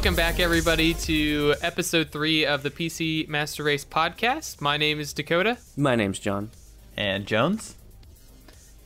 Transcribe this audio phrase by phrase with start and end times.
[0.00, 4.58] Welcome back, everybody, to episode three of the PC Master Race podcast.
[4.58, 6.50] My name is Dakota, My name's John.
[6.96, 7.76] And Jones?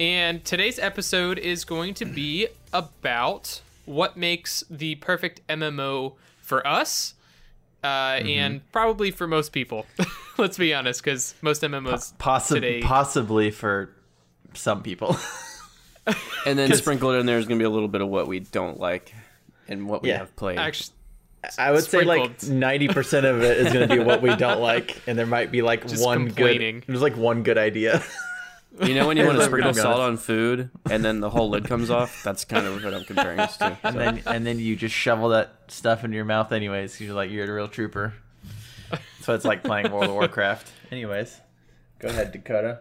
[0.00, 7.14] and today's episode is going to be about what makes the perfect MMO for us,
[7.84, 9.86] uh, and probably for most people.
[10.36, 12.82] Let's be honest, because most MMOs Possi- today.
[12.82, 13.90] Possibly for
[14.54, 15.16] some people.
[16.44, 18.26] And then 'Cause- sprinkled in there is going to be a little bit of what
[18.26, 19.14] we don't like
[19.68, 20.18] and what we Yeah.
[20.18, 20.58] have played.
[20.58, 20.90] actually,
[21.58, 24.60] I would say like ninety percent of it is going to be what we don't
[24.72, 26.84] like, and there might be like Just one good.
[26.86, 28.02] There's like one good idea.
[28.82, 31.48] you know when you want to We're sprinkle salt on food and then the whole
[31.50, 32.22] lid comes off?
[32.24, 33.78] That's kind of what I'm comparing this to.
[33.84, 37.00] and then and then you just shovel that stuff into your mouth anyways.
[37.00, 38.14] You're like you're a real trooper.
[39.20, 40.70] So it's like playing World of Warcraft.
[40.92, 41.40] Anyways,
[41.98, 42.80] go ahead, Dakota.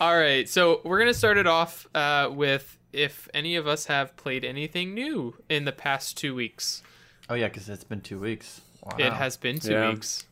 [0.00, 0.48] all right.
[0.48, 4.94] So we're gonna start it off uh, with if any of us have played anything
[4.94, 6.82] new in the past two weeks.
[7.28, 8.60] Oh yeah, because it's been two weeks.
[8.82, 8.96] Wow.
[8.98, 9.90] It has been two Yeah.
[9.90, 10.24] weeks.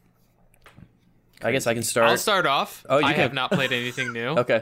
[1.42, 2.09] I guess I can start.
[2.09, 2.86] I'll start off.
[2.89, 3.23] Oh, you I can.
[3.23, 4.28] have not played anything new.
[4.39, 4.61] Okay.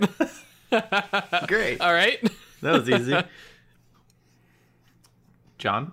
[1.46, 1.80] great.
[1.82, 2.18] All right.
[2.62, 3.14] That was easy.
[5.58, 5.92] John.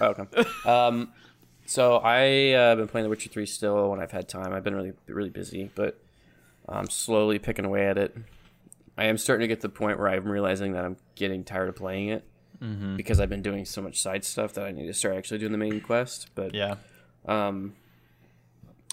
[0.00, 0.24] okay.
[0.64, 1.12] Um,
[1.64, 4.52] so I uh, been playing The Witcher 3 still when I've had time.
[4.52, 5.98] I've been really really busy, but
[6.68, 8.16] I'm slowly picking away at it.
[8.98, 11.68] I am starting to get to the point where I'm realizing that I'm getting tired
[11.68, 12.24] of playing it
[12.96, 15.52] because I've been doing so much side stuff that I need to start actually doing
[15.52, 16.28] the main quest.
[16.34, 16.76] But yeah.
[17.26, 17.74] Um,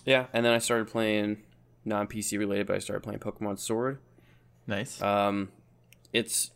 [0.06, 1.38] yeah, and then I started playing
[1.86, 4.00] non PC related, but I started playing Pokemon Sword.
[4.68, 5.02] Nice.
[5.02, 5.50] Um,
[6.12, 6.52] it's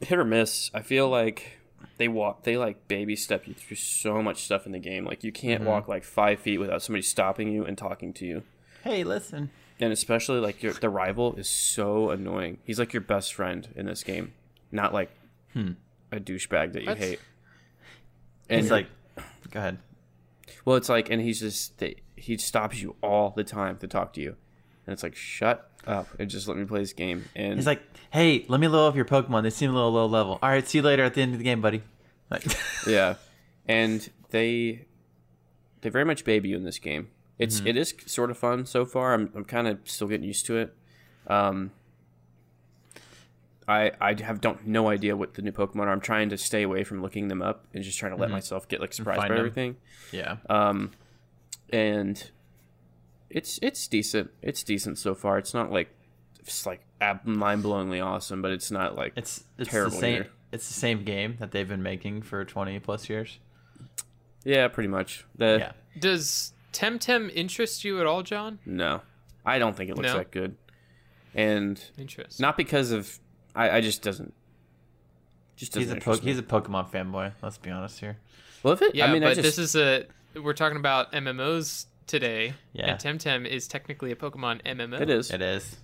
[0.00, 0.70] hit or miss.
[0.74, 1.58] I feel like
[1.96, 5.04] they walk, they like baby step you through so much stuff in the game.
[5.04, 8.42] Like you can't walk like five feet without somebody stopping you and talking to you.
[8.84, 9.50] hey, listen.
[9.80, 12.58] And especially like your the rival is so annoying.
[12.64, 14.32] He's like your best friend in this game,
[14.72, 15.10] not like
[15.54, 17.20] a douchebag that you That's- hate.
[18.50, 18.86] And He's like,
[19.50, 19.78] go ahead.
[20.64, 21.82] Well, it's like, and he's just
[22.16, 24.36] he stops you all the time to talk to you,
[24.86, 27.26] and it's like, shut up and just let me play this game.
[27.36, 29.42] And He's like, hey, let me level up your Pokemon.
[29.42, 30.38] They seem a little low level.
[30.42, 31.82] All right, see you later at the end of the game, buddy.
[32.30, 32.44] Like,
[32.86, 33.14] yeah,
[33.66, 34.86] and they
[35.82, 37.08] they very much baby you in this game.
[37.38, 39.12] It's it is sort of fun so far.
[39.14, 40.74] I'm I'm kind of still getting used to it.
[41.26, 41.72] Um,
[43.68, 45.90] I I have don't no idea what the new Pokemon are.
[45.92, 48.66] I'm trying to stay away from looking them up and just trying to let myself
[48.68, 49.38] get like surprised find by them.
[49.38, 49.76] everything.
[50.10, 50.36] yeah.
[50.48, 50.92] um,
[51.70, 52.30] and
[53.30, 54.30] it's it's decent.
[54.42, 55.36] It's decent so far.
[55.38, 55.90] It's not like
[56.40, 56.80] it's like
[57.24, 60.14] mind blowingly awesome, but it's not like It's it's terrible the same.
[60.22, 60.30] either.
[60.50, 63.38] It's the same game that they've been making for twenty plus years.
[64.44, 65.26] yeah, pretty much.
[65.36, 65.72] The yeah.
[66.00, 68.58] Does Temtem interest you at all, John?
[68.64, 69.02] no,
[69.44, 70.16] I don't think it looks No?
[70.18, 70.56] that good,
[71.34, 72.40] and Interest.
[72.40, 73.18] not because of
[73.54, 74.32] I, I just doesn't
[75.56, 77.32] just doesn't He's a po- he's a Pokemon fanboy.
[77.42, 78.18] Let's be honest here.
[78.62, 80.06] well, if it, Yeah, I mean, but I just, this is a
[80.40, 82.54] we're talking about MMOs today.
[82.72, 82.92] Yeah.
[82.92, 85.00] And Temtem is technically a Pokemon MMO.
[85.00, 85.76] it is It is.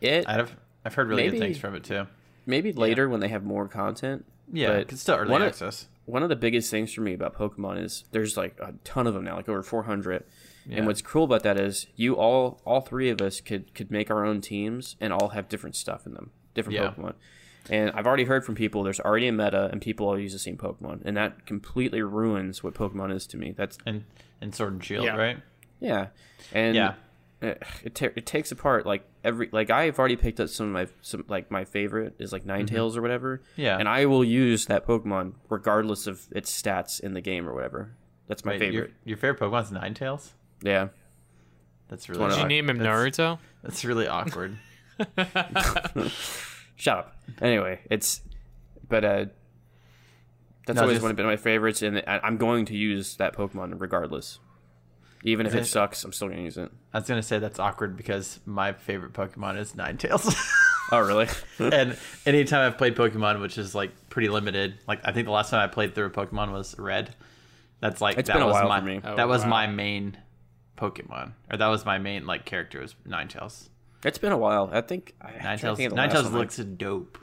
[0.00, 2.06] it I've I've heard really Maybe- good things from it too.
[2.46, 4.24] maybe later when they have more content.
[4.52, 5.88] Yeah, but it's still early one of- access.
[6.04, 9.14] one of the biggest things for me about Pokemon is there's like a ton of
[9.14, 10.24] them now, like over 400.
[10.68, 10.78] Yeah.
[10.78, 14.10] And what's cool about that is you all, all three of us could could make
[14.10, 16.90] our own teams and all have different stuff in them, different Yeah.
[16.90, 17.14] Pokemon.
[17.70, 20.38] And I've already heard from people there's already a meta and people all use the
[20.38, 23.52] same Pokemon, and that completely ruins what Pokemon is to me.
[23.56, 24.04] That's And
[24.40, 25.16] and Sword and Shield, Yeah.
[25.16, 25.38] right?
[25.80, 26.06] yeah,
[26.52, 26.94] and Yeah.
[27.42, 30.72] it it, ta- it takes apart like every like I've already picked up some of
[30.72, 33.38] my some like my favorite is like Ninetales or whatever.
[33.38, 33.60] Mm-hmm.
[33.62, 33.78] Yeah.
[33.78, 37.90] and I will use that Pokemon regardless of its stats in the game or whatever.
[38.28, 38.74] That's my Wait, favorite.
[38.74, 40.34] Your, your favorite Pokemon's Tails.
[40.62, 40.88] Yeah,
[41.88, 43.38] That's really one Did you name him that's- Naruto?
[43.62, 44.56] That's really awkward.
[46.76, 47.16] shut up.
[47.40, 48.20] Anyway, it's
[48.88, 49.24] but uh,
[50.66, 53.34] that's No, always just- one of my favorites, and I- I'm going to use that
[53.34, 54.38] Pokemon regardless.
[55.24, 56.70] Even if it it- sucks, I'm still gonna use it.
[56.92, 60.34] I was gonna say that's awkward because my favorite Pokemon is Ninetales.
[60.92, 61.26] Oh, really?
[61.58, 65.50] and anytime I've played Pokemon, which is like pretty limited, like I think the last
[65.50, 67.12] time I played through a Pokemon was Red.
[67.80, 69.00] That's like It's that been a was while my for me.
[69.02, 69.48] Oh, that was wow.
[69.48, 70.16] my main
[70.78, 73.68] Pokemon, or that was my main like character was Ninetales.
[74.06, 74.70] It's been a while.
[74.72, 77.18] I think I, I'm trying to Ninetales, think of the one looks dope.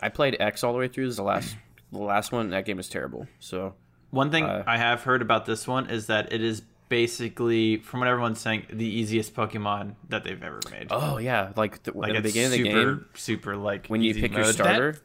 [0.00, 1.04] I played X all the way through.
[1.06, 1.56] This is the last,
[1.92, 2.50] the last one.
[2.50, 3.26] That game is terrible.
[3.40, 3.74] So
[4.10, 8.00] One thing Uh, I have heard about this one is that it is basically, from
[8.00, 10.88] what everyone's saying, the easiest Pokemon that they've ever made.
[10.90, 13.86] Oh yeah, like the, like at the it's beginning of the super, game super like
[13.86, 14.98] when you easy pick your starter.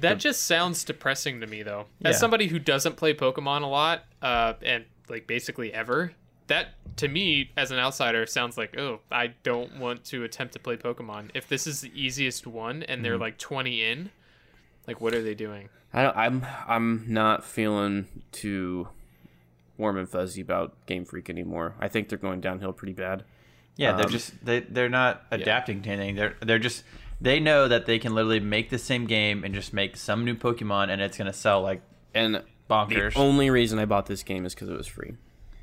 [0.00, 1.86] That just sounds depressing to me, though.
[2.04, 2.18] As Yeah.
[2.18, 6.12] somebody who doesn't play Pokemon a lot, uh, and like basically ever,
[6.50, 10.58] that to me as an outsider sounds like, oh, I don't want to attempt to
[10.60, 11.30] play Pokemon.
[11.34, 13.02] If this is the easiest one and Mm-hmm.
[13.02, 14.10] they're like twenty in,
[14.86, 15.68] Like, what are they doing?
[15.92, 18.88] I don't, I'm I'm not feeling too
[19.78, 21.74] warm and fuzzy about Game Freak anymore.
[21.80, 23.24] I think they're going downhill pretty bad.
[23.76, 26.16] Yeah, they're Um, just they they're not adapting to anything.
[26.16, 26.84] They're they're just
[27.20, 30.34] they know that they can literally make the same game and just make some new
[30.34, 31.80] Pokemon and it's gonna sell like
[32.14, 33.14] And bonkers.
[33.14, 35.14] the only reason I bought this game is because it was free.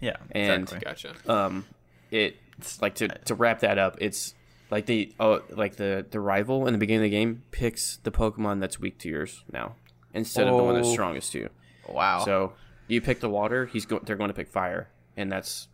[0.01, 0.79] Yeah, and- exactly.
[1.11, 1.31] Gotcha.
[1.31, 1.65] Um,
[2.11, 2.37] it
[2.81, 3.97] like to to wrap that up.
[3.99, 4.33] It's
[4.71, 8.11] like the oh like the the rival in the beginning of the game picks the
[8.11, 9.75] Pokemon that's weak to yours now
[10.13, 10.91] instead of the one that's Oh.
[10.93, 11.49] strongest to you.
[11.87, 12.23] Wow.
[12.25, 12.53] So
[12.87, 15.67] you pick the water, he's go- they're going to pick fire, and that's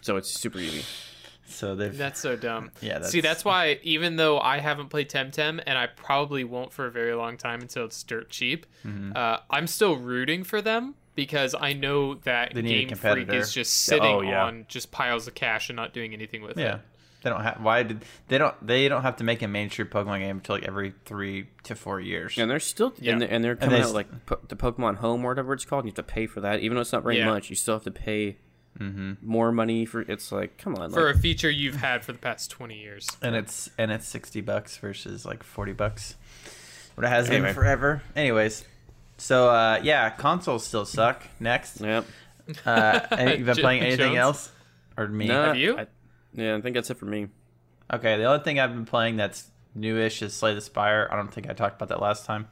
[0.00, 0.84] so it's super easy.
[1.46, 2.70] so they've That's so dumb.
[2.82, 3.10] Yeah, That's...
[3.10, 6.86] See, that's- that's why even though I haven't played Temtem and I probably won't for
[6.86, 9.12] a very long time until it's dirt cheap, Mm-hmm.
[9.16, 13.72] uh, I'm still rooting for them because I know that They Game Freak is just
[13.72, 14.44] sitting Oh, yeah.
[14.44, 16.60] on just piles of cash and not doing anything with it.
[16.62, 16.74] yeah.
[16.76, 16.80] it.
[17.24, 20.20] They don't have why did they don't they don't have to make a mainstream Pokemon
[20.20, 22.38] game until like every three to four years.
[22.38, 23.14] And they're still Yeah.
[23.14, 25.64] and, they're, and they're coming they out like po- the Pokemon Home or whatever it's
[25.64, 25.84] called.
[25.84, 27.26] You have to pay for that, even though it's not very Yeah.
[27.26, 27.50] much.
[27.50, 28.36] You still have to pay
[28.78, 29.14] mm-hmm.
[29.20, 30.02] more money for.
[30.02, 33.08] It's like come on, For like, a feature you've had for the past 20 years.
[33.20, 36.14] and it's and it's sixty bucks versus like forty bucks.
[36.94, 37.46] What it has Anyway.
[37.48, 38.02] been forever.
[38.14, 38.64] Anyways,
[39.18, 41.22] so uh, yeah, consoles still suck.
[41.40, 42.06] Next, yep.
[42.64, 44.18] uh, any, you been playing anything Jones?
[44.18, 44.52] else
[44.96, 45.26] or me?
[45.26, 45.76] No, Have you?
[45.78, 45.86] I,
[46.32, 47.28] yeah, I think that's it for me.
[47.92, 51.08] Okay, the only thing I've been playing that's newish is Slay the Spire.
[51.10, 52.48] I don't think I talked about that last time.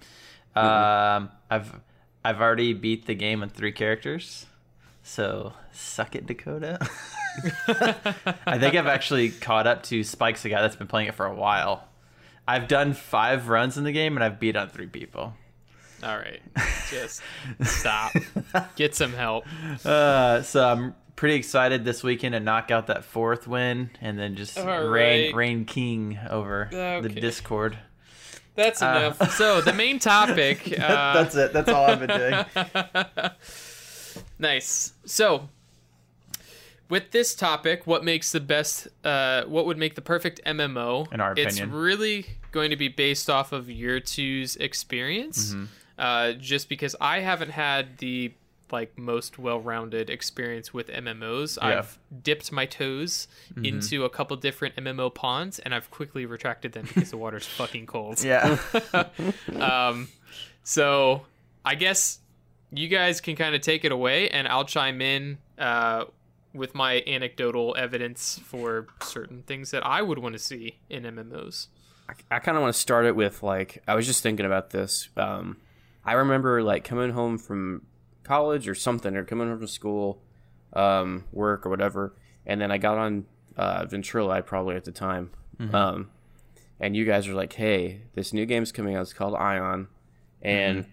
[0.55, 1.81] Um, I've
[2.25, 4.47] I've already beat the game in three characters,
[5.03, 6.79] so suck it, Dakota.
[8.47, 11.27] I think I've actually caught up to Spike's a guy that's been playing it for
[11.27, 11.87] a while.
[12.49, 15.35] I've done five runs in the game and I've beat on three people.
[16.03, 16.41] All right.
[16.91, 17.23] Just
[17.63, 18.13] stop.
[18.77, 19.45] Get some help.
[19.85, 24.37] Uh, so I'm pretty excited this weekend to knock out that fourth win and then
[24.37, 25.35] just All reign right.
[25.35, 26.69] reign king over
[27.03, 27.79] the Discord.
[28.55, 29.35] That's Uh, enough.
[29.35, 30.73] so, the main topic.
[30.79, 31.53] Uh, That's it.
[31.53, 33.31] That's all I've been doing.
[34.39, 34.93] Nice.
[35.05, 35.49] So,
[36.89, 38.89] with this topic, what makes the best?
[39.05, 41.13] Uh, what would make the perfect MMO?
[41.13, 45.51] In our opinion, it's really going to be based off of your two's experience.
[45.53, 45.65] Mm-hmm.
[45.99, 48.33] Uh, just because I haven't had the
[48.73, 51.69] like most well-rounded experience with MMOs, Yeah.
[51.71, 51.79] Mm-hmm.
[51.79, 53.29] I've dipped my toes
[53.63, 57.87] into a couple different MMO ponds, and I've quickly retracted them because the water's fucking
[57.87, 58.23] cold.
[58.25, 58.59] Yeah.
[59.61, 60.09] Um,
[60.65, 61.23] so
[61.65, 62.19] I guess
[62.73, 66.07] you guys can kind of take it away, and I'll chime in uh,
[66.53, 71.69] with my anecdotal evidence for certain things that I would want to see in MMOs.
[72.31, 75.09] I kind of want to start it with like I was just thinking about this.
[75.17, 75.57] Um,
[76.07, 77.83] I remember like coming home from
[78.23, 80.23] college or something, or coming home from school,
[80.73, 82.15] um, work or whatever,
[82.47, 83.27] and then I got on
[83.57, 85.31] uh, Ventrilo probably at the time,
[85.75, 86.11] um,
[86.81, 89.03] and you guys were like, "Hey, this new game's coming out.
[89.03, 89.89] It's called Aion,"
[90.43, 90.87] and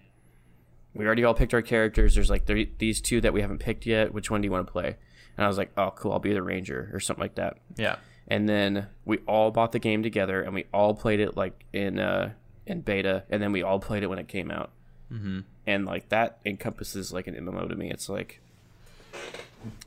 [0.94, 2.14] we already all picked our characters.
[2.14, 4.12] There's like th- these two that we haven't picked yet.
[4.14, 4.96] Which one do you want to play?
[5.36, 6.12] And I was like, "Oh, cool.
[6.12, 7.96] I'll be the ranger or something like that." yeah.
[8.26, 11.98] and then we all bought the game together and we all played it like in
[11.98, 12.32] uh
[12.66, 14.70] in beta and then we all played it when it came out
[15.12, 15.40] mm-hmm.
[15.66, 18.40] and like that encompasses like an mmo to me it's like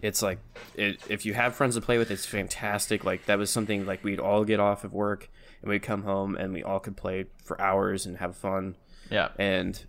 [0.02, 0.40] it's like
[0.76, 4.04] it, if you have friends to play with it's fantastic like that was something like
[4.04, 5.30] we'd all get off of work
[5.62, 8.76] and we'd come home and we all could play for hours and have fun
[9.12, 9.30] Yeah.
[9.38, 9.84] and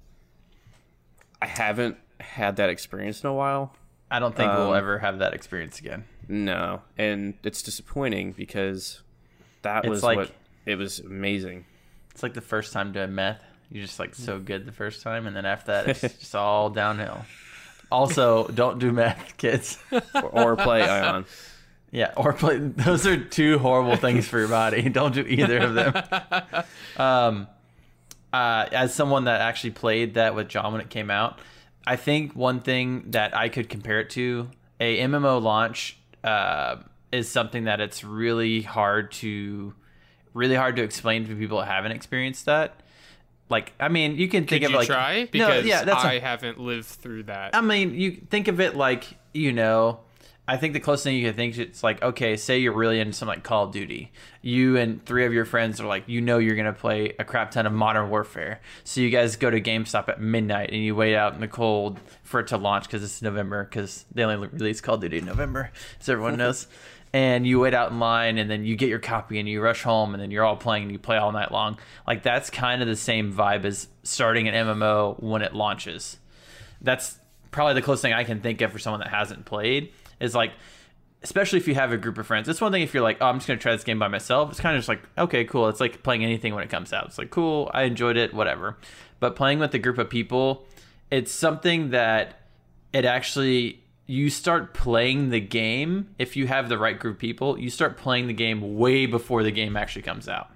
[1.40, 3.74] i haven't had that experience in a while
[4.10, 6.04] I don't think we'll Um, ever have that experience again.
[6.28, 9.02] no and it's disappointing because
[9.62, 10.32] that It's was like- what
[10.66, 11.64] it was amazing
[12.10, 13.42] It's like the first time doing meth.
[13.70, 16.70] You're just like so good the first time, and then after that, it's just all
[16.70, 17.24] downhill.
[17.90, 19.78] Also, don't do meth, kids.
[20.14, 21.26] or, or play Aion.
[21.90, 22.58] yeah, or play.
[22.58, 24.88] Those are two horrible things for your body.
[24.90, 26.64] Don't do either of them.
[26.98, 27.46] Um,
[28.32, 31.38] uh, as someone that actually played that with John when it came out,
[31.86, 36.76] I think one thing that I could compare it to a MMO launch uh,
[37.10, 39.74] is something that it's really hard to
[40.34, 42.80] really hard to explain to people that haven't experienced that.
[43.50, 45.28] Like, I mean, you can think Could of you like try?
[45.34, 47.54] No, yeah, that's I a- haven't lived through that.
[47.54, 50.00] I mean, you think of it like you know.
[50.50, 53.12] I think the closest thing you can think it's like okay, say you're really into
[53.12, 54.10] something like Call of Duty.
[54.40, 57.50] You and three of your friends are like, you know, you're gonna play a crap
[57.50, 58.60] ton of Modern Warfare.
[58.82, 62.00] So you guys go to GameStop at midnight and you wait out in the cold
[62.22, 65.26] for it to launch because it's November because they only release Call of Duty in
[65.26, 66.66] November, as everyone knows.
[67.12, 69.82] And you wait out in line and then you get your copy and you rush
[69.82, 71.78] home and then you're all playing and you play all night long.
[72.06, 76.18] Like that's kind of the same vibe as starting an MMO when it launches
[76.80, 77.18] that's
[77.50, 80.52] probably the closest thing I can think of for someone that hasn't played is like
[81.20, 82.48] especially if you have a group of friends.
[82.48, 84.50] It's one thing if you're like, oh, I'm just gonna try this game by myself.
[84.50, 85.68] It's kind of just like, okay, cool.
[85.68, 87.06] It's like playing anything when it comes out.
[87.06, 88.76] It's like, cool, I enjoyed it, whatever.
[89.18, 90.64] But playing with a group of people,
[91.10, 92.42] it's something that
[92.92, 97.58] it actually you start playing the game if you have the right group of people.
[97.58, 100.50] You start playing the game way before the game actually comes out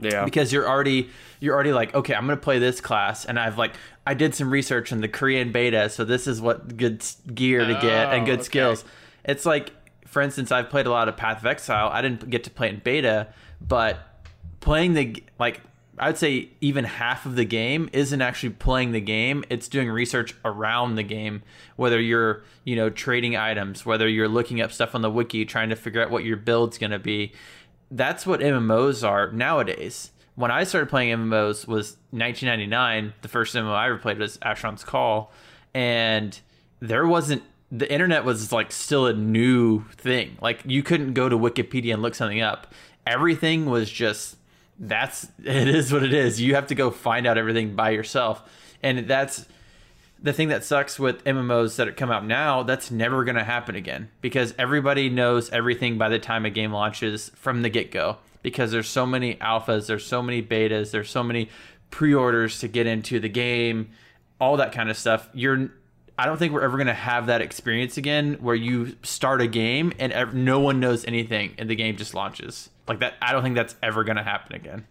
[0.00, 0.24] Yeah.
[0.24, 3.74] because you're already you're already like okay i'm gonna play this class and i've like
[4.06, 7.74] i did some research in the korean beta so this is what good gear to
[7.74, 8.42] get and Oh, good okay.
[8.44, 8.84] skills
[9.24, 9.72] it's like
[10.06, 12.70] for instance i've played a lot of path of exile i didn't get to play
[12.70, 13.28] in beta
[13.60, 13.98] but
[14.60, 15.60] playing the like
[15.98, 19.90] i would say even half of the game isn't actually playing the game it's doing
[19.90, 21.42] research around the game
[21.76, 25.68] whether you're you know trading items whether you're looking up stuff on the wiki trying
[25.68, 27.32] to figure out what your build's going to be
[27.90, 30.10] that's what MMOs are nowadays.
[30.34, 33.14] When I started playing MMOs was 1999.
[33.22, 35.32] The first MMO I ever played was Asheron's Call,
[35.74, 36.38] and
[36.80, 40.36] there wasn't the internet was like still a new thing.
[40.40, 42.72] Like you couldn't go to Wikipedia and look something up.
[43.06, 44.36] Everything was just
[44.78, 46.40] that's it is what it is.
[46.40, 48.42] You have to go find out everything by yourself,
[48.82, 49.46] and that's
[50.22, 53.76] the thing that sucks with MMOs that come out now, that's never going to happen
[53.76, 58.18] again because everybody knows everything by the time a game launches from the get go.
[58.42, 61.50] Because there's so many alphas, there's so many betas, there's so many
[61.90, 63.90] pre orders to get into the game,
[64.40, 65.28] all that kind of stuff.
[65.34, 65.70] You're,
[66.18, 69.48] I don't think we're ever going to have that experience again where you start a
[69.48, 72.70] game and no one knows anything and the game just launches.
[72.88, 74.86] Like that, I don't think that's ever going to happen again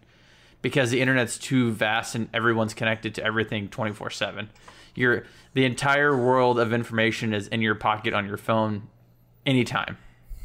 [0.62, 4.48] because the internet's too vast and everyone's connected to everything 24/7.
[4.94, 5.24] Your
[5.54, 8.88] the entire world of information is in your pocket on your phone
[9.44, 9.98] anytime.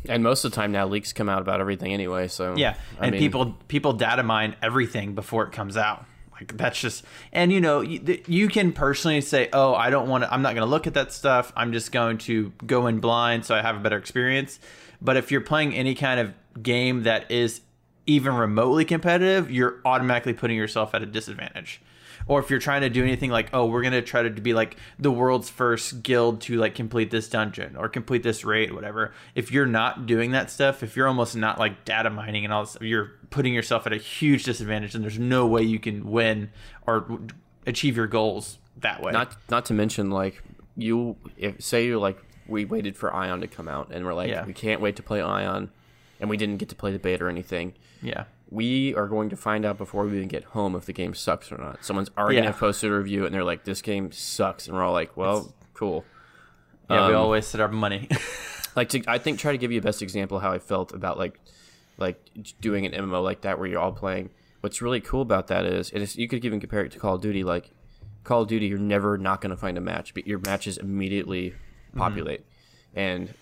[0.10, 2.28] And most of the time now, leaks come out about everything anyway.
[2.28, 6.06] So Yeah, I and mean, people people data mine everything before it comes out.
[6.34, 10.24] Like that's just and you know you, you can personally say, "Oh, I don't want
[10.24, 11.54] to I'm not going to look at that stuff.
[11.56, 14.60] I'm just going to go in blind so I have a better experience."
[15.02, 17.62] But if you're playing any kind of game that is
[18.08, 21.82] even remotely competitive, you're automatically putting yourself at a disadvantage.
[22.28, 24.78] Or if you're trying to do anything like, oh, we're gonna try to be like
[25.00, 29.12] the world's first guild to like complete this dungeon or complete this raid, whatever.
[29.34, 32.64] If you're not doing that stuff, if you're almost not like data mining and all
[32.66, 36.52] this, you're putting yourself at a huge disadvantage, and there's no way you can win
[36.86, 37.20] or
[37.66, 39.12] achieve your goals that way.
[39.12, 40.42] not not to mention like
[40.78, 42.18] you if say you're like
[42.48, 44.46] we waited for Aion to come out and we're like Yeah.
[44.46, 45.70] we can't wait to play Aion,
[46.22, 47.74] and we didn't get to play the beta or anything.
[48.02, 51.14] yeah, we are going to find out before we even get home if the game
[51.14, 51.84] sucks or not.
[51.84, 52.44] Someone's already Yeah.
[52.44, 55.54] gonna posted a review and they're like, "This game sucks," and we're all like, "Well,
[55.74, 56.06] cool."
[56.90, 58.08] yeah, we Um, all wasted our money.
[58.74, 60.94] Like, to, I think try to give you a best example of how I felt
[60.94, 61.42] about like,
[61.98, 62.18] like
[62.62, 64.30] doing an MMO like that where you're all playing.
[64.62, 67.16] What's really cool about that is, and it's, you could even compare it to Call
[67.16, 67.44] of Duty.
[67.44, 67.70] Like,
[68.24, 71.54] Call of Duty, you're never not gonna find a match, but your matches immediately
[71.98, 72.46] populate,
[72.96, 73.34] and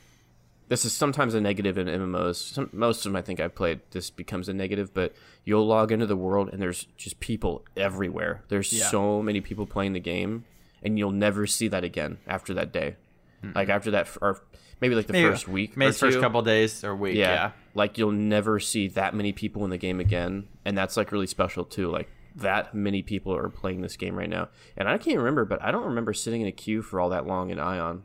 [0.70, 2.36] this is sometimes a negative in MMOs.
[2.54, 5.92] Some, most of them I think I've played, this becomes a negative, but you'll log
[5.92, 8.44] into the world and there's just people everywhere.
[8.48, 8.86] There's Yeah.
[8.90, 10.46] so many people playing the game,
[10.82, 12.96] and you'll never see that again after that day.
[13.42, 13.52] Hmm.
[13.56, 14.42] Like after that, or
[14.82, 17.16] maybe like the Maybe- first week, maybe the first couple days or week.
[17.16, 17.52] yeah, yeah.
[17.74, 21.28] like you'll never see that many people in the game again, and that's like really
[21.28, 21.90] special too.
[21.90, 25.62] Like that many people are playing this game right now, and I can't remember, but
[25.64, 28.02] I don't remember sitting in a queue for all that long in Aion.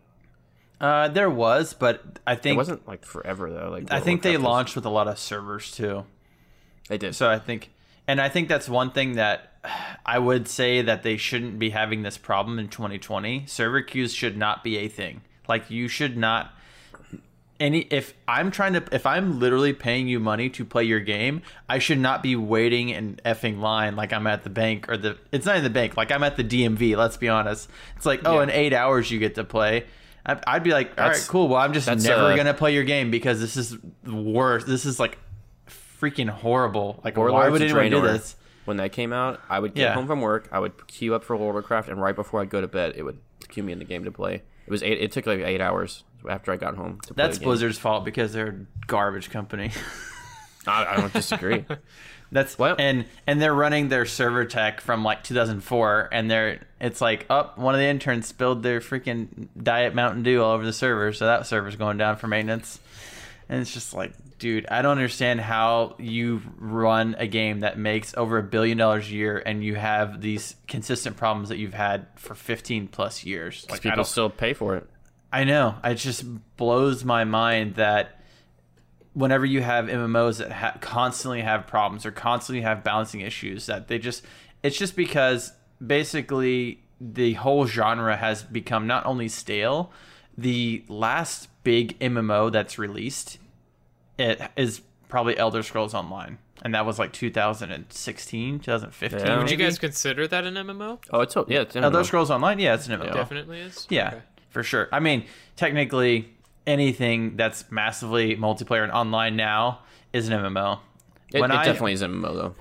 [0.85, 3.71] Uh, there was, but I think It wasn't like forever though.
[3.71, 6.05] Like I think they Warcraft was- launched with a lot of servers too.
[6.89, 7.15] They did.
[7.15, 7.71] So I think,
[8.07, 9.53] and I think that's one thing that
[10.05, 13.45] I would say that they shouldn't be having this problem in 2020.
[13.47, 15.23] Server queues should not be a thing.
[15.49, 16.53] Like you should not.
[17.61, 21.41] Any if I'm trying to if I'm literally paying you money to play your game,
[21.69, 25.17] I should not be waiting in effing line like I'm at the bank or the
[25.33, 26.97] it's not in the bank like I'm at the DMV.
[26.97, 27.71] Let's be honest.
[27.97, 28.43] It's like oh Yeah.
[28.43, 29.85] in eight hours you get to play.
[30.27, 31.49] I'd be like, all right, That's- cool.
[31.49, 34.67] Well, I'm just never uh, gonna play your game because this is the worst.
[34.67, 35.19] This is like
[36.01, 37.01] freaking horrible.
[37.05, 38.37] Like, why would anyone do this?
[38.65, 39.95] When that came out, I would get Yeah.
[39.95, 42.49] home from work, I would queue up for World of Warcraft, and right before I'd
[42.49, 44.37] go to bed, it would queue me in the game to play.
[44.37, 44.99] It was eight.
[45.03, 47.01] It took like eight hours after I got home.
[47.15, 47.39] That's.
[47.39, 49.73] Blizzard's fault because they're a garbage company.
[50.67, 51.67] I, I don't disagree.
[52.33, 57.01] That's Well- and and they're running their server tech from like 2004, and they're it's
[57.01, 60.73] like up one of the interns spilled their freaking diet Mountain Dew all over the
[60.73, 62.81] server, so that server's going down for maintenance.
[63.49, 68.17] And it's just like, dude, I don't understand how you run a game that makes
[68.17, 72.07] over a billion dollars a year and you have these consistent problems that you've had
[72.17, 73.67] for 15 plus years.
[73.71, 74.89] Like, People still pay for it.
[75.31, 75.75] I know.
[75.85, 76.25] It just
[76.57, 78.19] blows my mind that
[79.15, 83.89] whenever you have MMOs that ha- constantly have problems or constantly have balancing issues, that
[83.89, 84.23] they just
[84.63, 85.53] it's just because
[85.85, 89.91] basically the whole genre has become not only stale,
[90.37, 93.39] the last big MMO that's released,
[94.19, 99.21] it is probably Elder Scrolls Online, and that was like 2016, 2015.
[99.21, 99.39] Yeah.
[99.39, 100.99] Would you guys consider that an MMO?
[101.11, 102.07] Oh, it's oh, yeah, it's Elder MMO.
[102.07, 102.59] Scrolls Online?
[102.59, 103.13] Yeah, it's an MMO.
[103.13, 103.87] Definitely is.
[103.91, 104.23] Yeah, Okay.
[104.51, 104.89] for sure.
[104.93, 105.25] I mean,
[105.57, 106.31] technically,
[106.67, 109.81] anything that's massively multiplayer and online now
[110.13, 110.79] is an MMO.
[111.33, 112.55] It, When it I- definitely is an MMO though.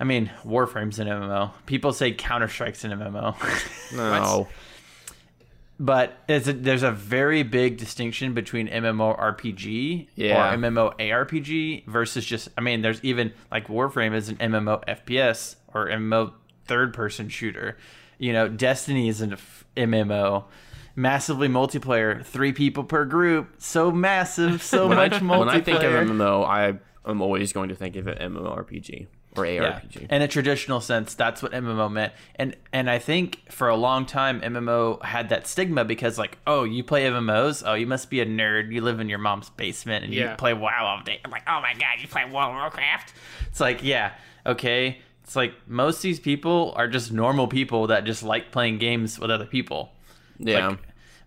[0.00, 1.50] I mean, Warframe's an MMO.
[1.66, 3.34] People say Counter Strike's an MMO.
[3.96, 4.46] No,
[5.80, 10.52] but it's a, there's a very big distinction between MMORPG Yeah.
[10.52, 15.86] or MMOARPG versus just I mean there's even like Warframe is an MMO FPS or
[15.88, 16.32] MMO
[16.66, 17.76] third person shooter.
[18.18, 19.36] You know, Destiny is an
[19.76, 20.44] MMO.
[20.98, 25.38] Massively multiplayer, three people per group, so massive, so when, much I, multiplayer.
[25.38, 26.74] when I think of MMO, I
[27.08, 29.78] am always going to think of it MMORPG or Yeah.
[29.80, 30.10] ARPG.
[30.10, 32.12] In a traditional sense, that's what MMO meant.
[32.34, 36.64] And and I think for a long time MMO had that stigma because like, oh,
[36.64, 37.62] you play MMOs?
[37.64, 38.72] Oh, you must be a nerd.
[38.72, 40.32] You live in your mom's basement and Yeah.
[40.32, 41.20] you play WoW all day.
[41.24, 43.12] I'm like, oh my god, you play World of Warcraft?
[43.46, 44.14] It's like, yeah,
[44.44, 44.98] okay.
[45.22, 49.16] It's like most of these people are just normal people that just like playing games
[49.20, 49.92] with other people.
[50.38, 50.78] yeah, Like,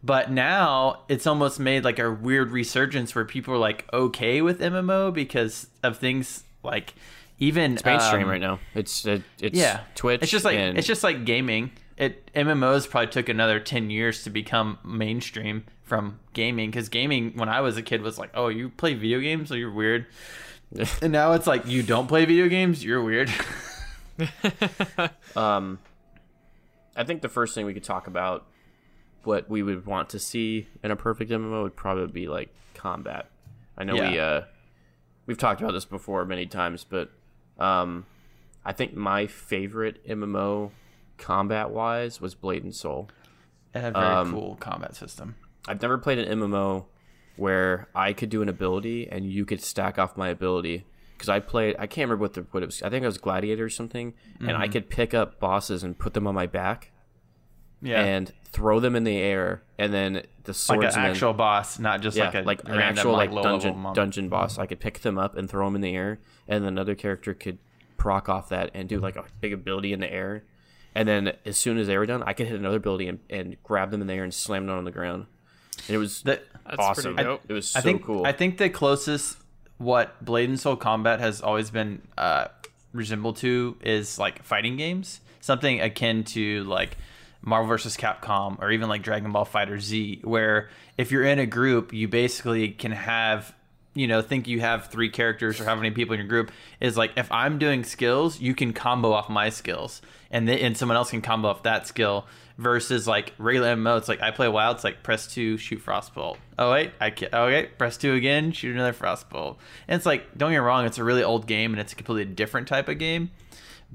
[0.03, 4.59] but now it's almost made like a weird resurgence where people are like okay with
[4.59, 6.93] MMO because of things like
[7.37, 8.59] even it's mainstream um, right now.
[8.73, 10.21] It's it, it's yeah, Twitch.
[10.21, 11.71] It's just like and, it's just like gaming.
[11.97, 17.49] It MMOs probably took another ten years to become mainstream from gaming because gaming when
[17.49, 20.05] I was a kid was like, oh, you play video games, so you're weird.
[21.01, 23.31] and now it's like you don't play video games, you're weird.
[25.35, 25.79] um,
[26.95, 28.45] I think the first thing we could talk about
[29.23, 33.29] what we would want to see in a perfect MMO would probably be like combat.
[33.77, 34.41] I know we uh,
[35.25, 37.11] we've talked about this before many times, but
[37.59, 38.05] um
[38.65, 40.71] I think my favorite MMO
[41.17, 43.09] combat wise was Blade and Soul.
[43.73, 45.35] it had a very Um, cool combat system.
[45.67, 46.85] I've never played an MMO
[47.37, 51.39] where I could do an ability and you could stack off my ability because I
[51.39, 51.75] played.
[51.79, 52.81] I can't remember what the what it was.
[52.83, 56.13] I think it was Gladiator or something, and I could pick up bosses and put
[56.13, 56.90] them on my back
[57.81, 61.33] Yeah, and throw them in the air, and then the like an and then- actual
[61.33, 64.57] boss, not just yeah, like a like an actual like, low level dungeon dungeon boss.
[64.57, 67.33] I could pick them up and throw them in the air, and then another character
[67.33, 67.57] could
[67.97, 70.43] proc off that and do like a big ability in the air.
[70.93, 73.55] And then as soon as they were done, I could hit another ability and, and
[73.63, 75.25] grab them in the air and slam them on the ground.
[75.87, 77.13] And it was The- That's awesome.
[77.15, 77.41] pretty dope.
[77.47, 78.25] It was so I think cool.
[78.25, 79.37] I think the closest
[79.77, 82.47] what Blade and Soul combat has always been uh,
[82.91, 86.97] resembled to is like fighting games, something akin to like
[87.41, 87.97] Marvel vs.
[87.97, 92.07] Capcom or even like Dragon Ball Fighter Z, where if you're in a group, you
[92.07, 93.53] basically can have
[93.93, 96.95] you know think you have three characters or how many people in your group is
[96.95, 100.97] like if I'm doing skills, you can combo off my skills, and then and someone
[100.97, 102.27] else can combo off that skill.
[102.57, 104.69] Versus like regular MMO, it's like I play WoW.
[104.69, 106.37] It's like press two, shoot frostbolt.
[106.59, 107.69] Oh wait, I can oh, okay.
[107.75, 109.57] Press two again, shoot another frostbolt.
[109.87, 111.95] And it's like don't get me wrong, it's a really old game and it's a
[111.95, 113.31] completely different type of game.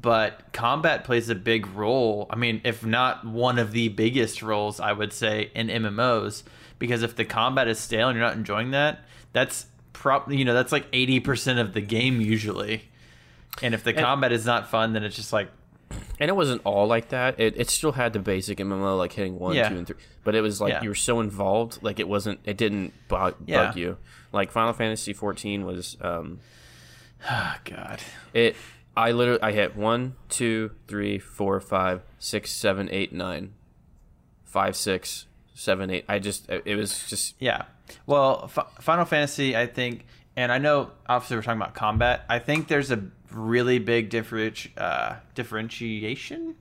[0.00, 2.26] But combat plays a big role.
[2.30, 6.42] I mean, if not one of the biggest roles, I would say in MMOs.
[6.78, 9.00] Because if the combat is stale and you're not enjoying that,
[9.32, 10.30] that's prop.
[10.30, 12.82] You know, that's like eighty percent of the game usually.
[13.62, 15.48] And if the combat is not fun, then it's just like
[16.20, 17.40] and it wasn't all like that.
[17.40, 19.68] It, it still had the basic MMO like hitting one, Yeah.
[19.70, 19.96] two, and three.
[20.24, 20.82] But it was like Yeah.
[20.82, 22.40] you were so involved, like it wasn't.
[22.44, 23.68] It didn't bug, Yeah.
[23.68, 23.96] bug you.
[24.32, 25.96] Like Final Fantasy 14 was.
[26.02, 26.40] Um,
[27.30, 28.02] oh god.
[28.34, 28.56] it.
[28.96, 33.52] I literally I hit one, two, three, four, five, six, seven, eight, nine,
[34.44, 36.04] five, six, seven, eight.
[36.08, 37.64] I just it was just Yeah.
[38.06, 42.24] Well, F- Final Fantasy, I think, and I know obviously we're talking about combat.
[42.28, 46.56] I think there's a really big differenti- uh, differentiation.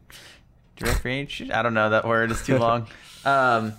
[0.75, 1.51] Differentiation?
[1.51, 2.87] I don't know that word is too long.
[3.25, 3.73] um,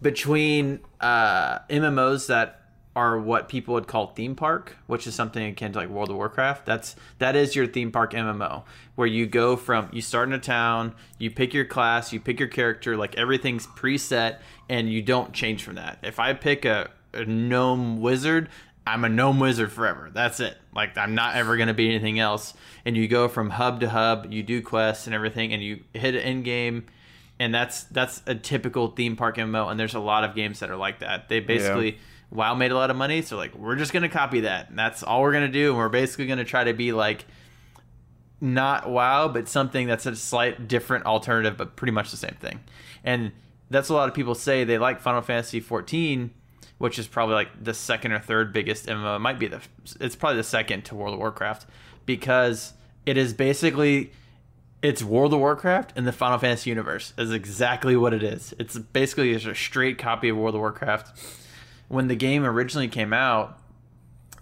[0.00, 2.57] between uh, MMOs that
[2.98, 6.16] are what people would call theme park, which is something akin to like World of
[6.16, 6.66] Warcraft.
[6.66, 8.64] That's that is your theme park MMO,
[8.96, 12.40] where you go from you start in a town, you pick your class, you pick
[12.40, 15.98] your character, like everything's preset, and you don't change from that.
[16.02, 18.48] If I pick a, a gnome wizard,
[18.84, 20.10] I'm a gnome wizard forever.
[20.12, 20.58] That's it.
[20.74, 22.52] Like I'm not ever gonna be anything else.
[22.84, 26.16] And you go from hub to hub, you do quests and everything, and you hit
[26.16, 26.86] an end game
[27.38, 30.70] and that's that's a typical theme park MMO, and there's a lot of games that
[30.70, 31.28] are like that.
[31.28, 31.98] They basically
[32.30, 35.02] WoW made a lot of money, so like we're just gonna copy that, and that's
[35.02, 37.24] all we're gonna do, and we're basically gonna try to be like
[38.40, 42.60] not WoW, but something that's a slight different alternative, but pretty much the same thing.
[43.02, 43.32] And
[43.70, 46.30] that's a lot of people say they like Final Fantasy 14,
[46.78, 49.16] which is probably like the second or third biggest MMO.
[49.16, 49.60] It might be the
[50.00, 51.66] it's probably the second to World of Warcraft
[52.06, 52.74] because
[53.06, 54.12] it is basically
[54.80, 58.54] it's World of Warcraft in the Final Fantasy universe is exactly what it is.
[58.58, 61.18] It's basically just a straight copy of World of Warcraft.
[61.88, 63.58] When the game originally came out,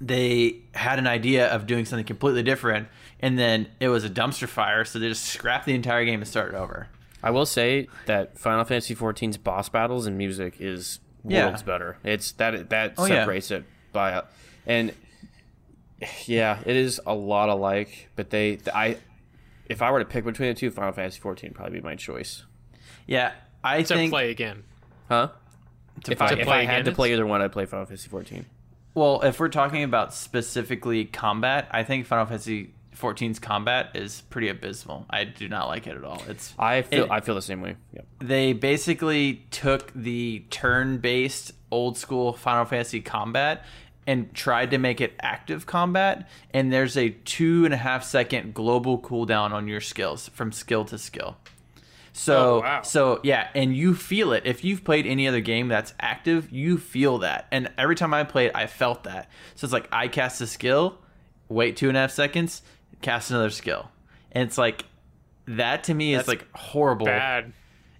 [0.00, 2.88] they had an idea of doing something completely different,
[3.20, 4.84] and then it was a dumpster fire.
[4.84, 6.88] So they just scrapped the entire game and started over.
[7.22, 11.46] I will say that Final Fantasy XIV's boss battles and music is Yeah.
[11.46, 11.96] worlds better.
[12.04, 13.20] It's that that Oh, yeah.
[13.20, 14.22] separates it by
[14.66, 14.92] and
[16.26, 18.08] yeah, it is a lot alike.
[18.16, 18.98] But they, I,
[19.68, 21.94] if I were to pick between the two, Final Fantasy XIV would probably be my
[21.96, 22.44] choice.
[23.06, 23.32] Yeah,
[23.64, 24.10] I to think.
[24.12, 24.64] play again.
[25.08, 25.28] Huh?
[26.04, 28.08] To If I, play- if I had to play either one, I'd play Final Fantasy
[28.08, 28.44] XIV.
[28.94, 34.48] Well, if we're talking about specifically combat, I think Final Fantasy 14's combat is pretty
[34.48, 35.04] abysmal.
[35.10, 36.22] I do not like it at all.
[36.28, 37.76] It's I feel It- I feel the same way.
[37.92, 38.06] Yep.
[38.20, 43.64] they basically took the turn-based old school Final Fantasy combat
[44.06, 46.28] and tried to make it active combat.
[46.54, 50.84] And there's a two and a half second global cooldown on your skills from skill
[50.86, 51.36] to skill.
[52.18, 52.80] So Oh, wow.
[52.82, 54.44] so yeah, and you feel it.
[54.46, 57.46] If you've played any other game that's active, you feel that.
[57.52, 59.28] And every time I played, I felt that.
[59.54, 60.98] So it's like I cast a skill,
[61.50, 62.62] wait two and a half seconds,
[63.02, 63.90] cast another skill,
[64.32, 64.86] and it's like
[65.46, 67.04] that to me is like horrible.
[67.04, 67.52] Bad.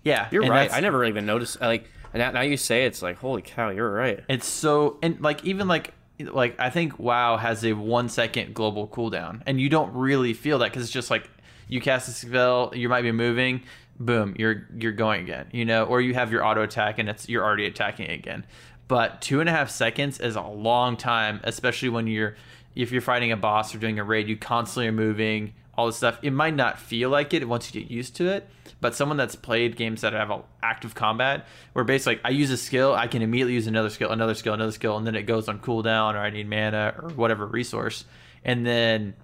[0.03, 0.73] Yeah, You're and right.
[0.73, 1.61] I never even noticed.
[1.61, 4.25] Like now, now you say it's like, holy cow, you're right.
[4.31, 8.89] It's so and like even like like I think WoW has a one second global
[8.89, 11.29] cooldown, and you don't really feel that because it's just like
[11.69, 13.63] you cast a spell, you might be moving,
[13.99, 17.29] boom, you're you're going again, you know, or you have your auto attack and it's
[17.29, 18.45] you're already attacking again.
[18.89, 22.37] But two and a half seconds is a long time, especially when you're
[22.75, 25.97] if you're fighting a boss or doing a raid, you constantly are moving all this
[25.97, 26.19] stuff.
[26.23, 28.49] It might not feel like it once you get used to it,
[28.81, 30.33] but someone that's played games that have
[30.63, 34.35] active combat, where basically I use a skill, I can immediately use another skill, another
[34.35, 37.47] skill, another skill, and then it goes on cooldown, or I need mana or whatever
[37.47, 38.05] resource,
[38.45, 39.15] and then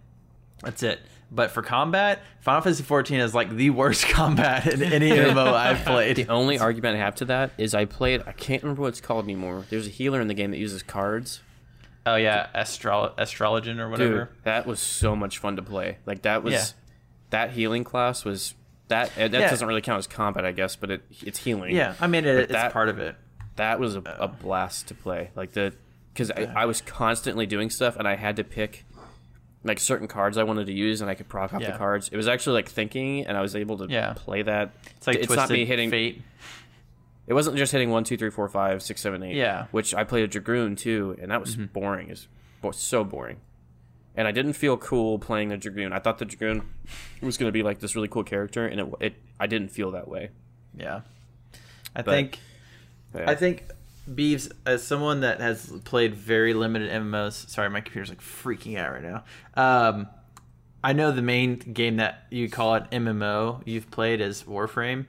[0.62, 1.00] that's it.
[1.34, 5.82] But for combat, Final Fantasy XIV is like the worst combat in any MMO I've
[5.86, 6.16] played.
[6.16, 8.22] The only argument I have to that is I played.
[8.26, 9.64] I can't remember what it's called anymore.
[9.70, 11.40] There's a healer in the game that uses cards.
[12.04, 14.08] Oh yeah, Astral Astrologian or whatever.
[14.10, 14.30] Dude, whatever.
[14.44, 15.98] that was so much fun to play.
[16.04, 16.64] Like that was Yeah.
[17.30, 18.54] that healing class was
[18.88, 19.08] that.
[19.16, 19.48] uh, That Yeah.
[19.50, 21.74] doesn't really count as combat, I guess, but it it's healing.
[21.74, 23.16] Yeah, I mean it, it's that- part of it.
[23.56, 25.30] that was a, a blast to play.
[25.34, 25.72] Like the
[26.12, 28.84] because I, I was constantly doing stuff and I had to pick
[29.64, 31.72] like certain cards I wanted to use and I could proc off Yeah.
[31.72, 32.08] the cards.
[32.10, 34.12] It was actually like thinking and I was able to Yeah.
[34.14, 34.72] play that.
[34.96, 35.90] It's like it's not me hitting.
[35.90, 36.22] Fate.
[37.26, 39.36] It wasn't just hitting one, two, three, four, five, six, seven, eight.
[39.36, 39.62] Yeah.
[39.62, 39.70] Mm-hmm.
[39.76, 42.10] Which I played a Dragoon too, and that was boring.
[42.10, 42.26] It's
[42.60, 43.36] bo- so boring.
[44.16, 45.92] And I didn't feel cool playing the Dragoon.
[45.92, 46.68] I thought the Dragoon
[47.22, 49.92] was going to be like this really cool character, and it, it I didn't feel
[49.92, 50.30] that way.
[50.76, 51.02] Yeah.
[51.94, 52.38] I But- think
[53.14, 53.30] Yeah.
[53.30, 53.64] I think
[54.12, 58.92] Beeves, as someone that has played very limited MMOs, sorry, my computer's like freaking out
[58.92, 59.24] right now.
[59.54, 60.08] Um,
[60.82, 65.06] I know the main game that you call it MMO you've played is Warframe.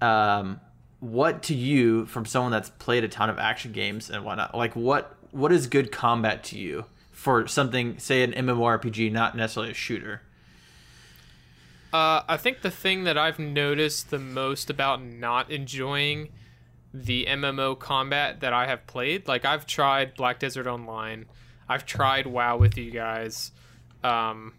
[0.00, 0.60] Um,
[1.00, 4.76] what to you, from someone that's played a ton of action games and whatnot, like
[4.76, 9.74] what what is good combat to you for something, say an MMORPG, not necessarily a
[9.74, 10.22] shooter?
[11.92, 16.30] Uh, I think the thing that I've noticed the most about not enjoying
[16.92, 21.26] the MMO combat that I have played, like I've tried Black Desert Online,
[21.68, 23.52] I've tried WoW with you guys,
[24.02, 24.54] um,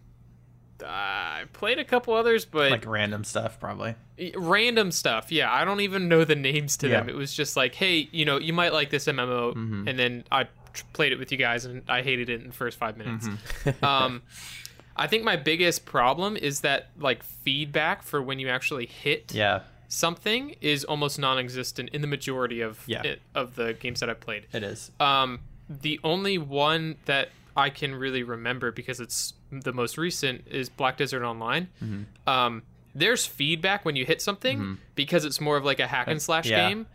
[0.84, 3.94] I played a couple others, but Like random stuff, probably.
[4.34, 5.30] random stuff.
[5.30, 7.08] Yeah, I don't even know the names to them.
[7.08, 9.88] It was just like, hey, you know, you might like this MMO, Mm-hmm.
[9.88, 10.48] and then I
[10.92, 13.28] played it with you guys, and I hated it in the first five minutes.
[13.28, 13.84] Mm-hmm.
[13.84, 14.22] um,
[14.96, 19.60] I think my biggest problem is that like feedback for when you actually hit Yeah,
[19.92, 23.02] something is almost non-existent in the majority of Yeah.
[23.02, 24.46] it, of the games that I've played.
[24.52, 24.90] it is.
[24.98, 30.70] Um, the only one that I can really remember because it's the most recent is
[30.70, 31.68] Black Desert Online.
[31.84, 32.28] Mm-hmm.
[32.28, 32.62] Um,
[32.94, 36.46] there's feedback when you hit something because it's more of like a hack and slash
[36.48, 36.68] yeah.
[36.68, 36.86] game.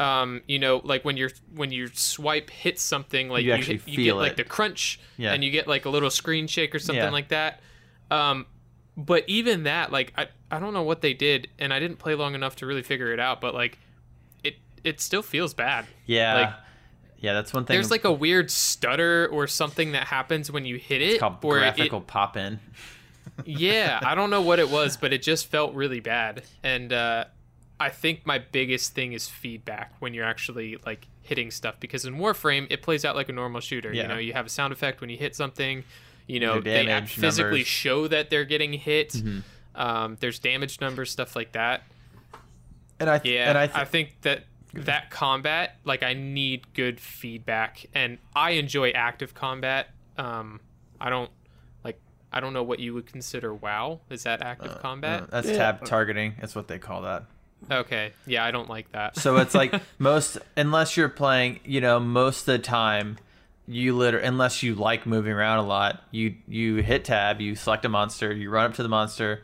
[0.00, 3.78] Um, you know, like when you're when you swipe hit something, like You you, actually
[3.78, 5.32] hit, you get like the crunch, Yeah.
[5.32, 7.10] and you get like a little screen shake or something Yeah.
[7.10, 7.60] like that.
[8.10, 8.46] Um,
[8.96, 12.14] but even that, like I, I don't know what they did, and I didn't play
[12.14, 13.40] long enough to really figure it out.
[13.40, 13.78] But like,
[14.44, 15.86] it it still feels bad.
[16.06, 16.54] Yeah, Like,
[17.18, 17.74] yeah, that's one thing.
[17.74, 21.20] there's like a weird stutter or something that happens when you hit it.
[21.20, 22.58] called or it- graphical pop in.
[23.46, 26.42] yeah, I don't know what it was, but it just felt really bad.
[26.62, 27.24] And uh,
[27.80, 32.16] I think my biggest thing is feedback when you're actually like hitting stuff because in
[32.16, 33.92] Warframe it plays out like a normal shooter.
[33.92, 34.02] Yeah.
[34.02, 35.84] You know, you have a sound effect when you hit something.
[36.32, 37.60] You know, they act- physically numbers.
[37.60, 37.64] Mm-hmm.
[37.66, 39.14] show that they're getting hit.
[39.74, 41.82] Um, there's damage numbers, stuff like that.
[42.98, 47.84] And I Yeah, and I, I, think that that combat, like, I need good feedback,
[47.94, 49.88] and I enjoy active combat.
[50.16, 50.60] Um,
[50.98, 51.30] I don't
[51.84, 52.00] like.
[52.32, 54.00] I don't know what you would consider WoW.
[54.08, 55.24] Is that active combat?
[55.24, 55.56] Uh, that's Yeah.
[55.56, 56.36] tab targeting.
[56.40, 57.24] That's what they call that.
[57.70, 58.12] Okay.
[58.26, 59.16] Yeah, I don't like that.
[59.18, 63.18] So it's like most, unless you're playing, you know, most of the time,
[63.66, 67.84] you literally, unless you like moving around a lot, you you hit tab, you select
[67.84, 69.42] a monster, you run up to the monster,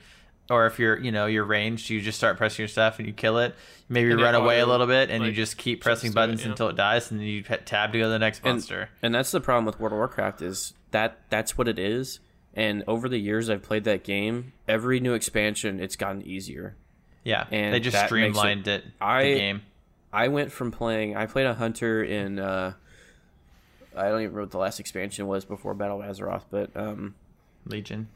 [0.50, 3.12] or if you're, you know, you're ranged, you just start pressing your stuff and you
[3.14, 3.54] kill it.
[3.88, 6.10] Maybe And you it run away a little bit and you just keep jumps pressing
[6.12, 6.50] to it, buttons yeah.
[6.50, 8.90] until it dies, and then you hit tab to go to the next And- monster.
[9.02, 12.20] And that's the problem with World of Warcraft is that that's what it is.
[12.54, 16.76] And over the years I've played that game, every new expansion it's gotten easier.
[17.24, 18.84] Yeah, and they just that makes it- streamlined it.
[19.00, 19.62] I- game.
[20.12, 22.72] I went from playing I played a hunter in uh
[23.96, 27.14] I don't even remember what the last expansion was before Battle of Azeroth, but um
[27.66, 28.08] Legion.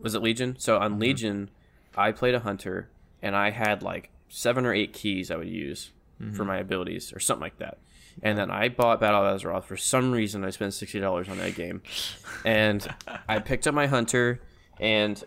[0.00, 0.56] was it Legion?
[0.58, 1.00] So on Mm-hmm.
[1.00, 1.50] Legion,
[1.96, 2.88] I played a hunter
[3.22, 6.34] and I had like seven or eight keys I would use Mm-hmm.
[6.36, 7.78] for my abilities or something like that.
[8.22, 10.44] And then I bought Battle of Azeroth for some reason.
[10.44, 11.80] I spent sixty dollars on that game,
[12.44, 12.86] and
[13.26, 14.40] I picked up my hunter
[14.78, 15.22] and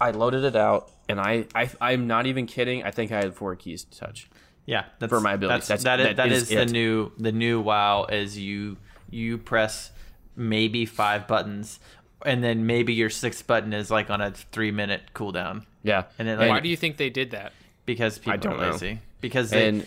[0.00, 0.90] I loaded it out.
[1.10, 2.82] And I, I, I'm not even kidding.
[2.84, 4.30] I think I had four keys to touch.
[4.64, 5.68] Yeah, that's, For my abilities.
[5.68, 8.78] That's, That's- that that is is, the new the new WoW is you
[9.14, 9.90] you press
[10.36, 11.78] maybe five buttons,
[12.26, 16.26] and then maybe your sixth button is like on a three minute cooldown Yeah, And
[16.28, 17.52] then, like- Why do you think they did that?
[17.86, 18.72] because people don't are know.
[18.72, 19.86] lazy because they and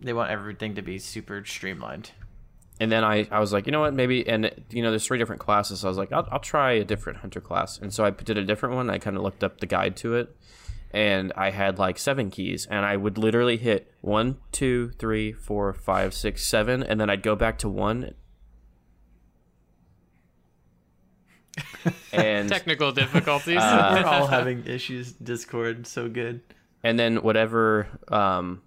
[0.00, 2.10] they want everything to be super streamlined.
[2.80, 5.16] and then I, I was like, you know what, maybe, and you know, there's three
[5.18, 5.80] different classes.
[5.80, 8.36] So I was like, I'll, I'll try a different hunter class, and so I did
[8.38, 8.90] a different one.
[8.90, 10.34] I kind of looked up the guide to it,
[10.92, 15.72] and I had like seven keys, and I would literally hit one, two, three, four,
[15.72, 18.12] five, six, seven, and then I'd go back to one.
[22.12, 23.58] and Technical difficulties.
[23.58, 25.12] Uh, We're all having issues.
[25.12, 26.40] Discord so good.
[26.82, 28.62] and then whatever um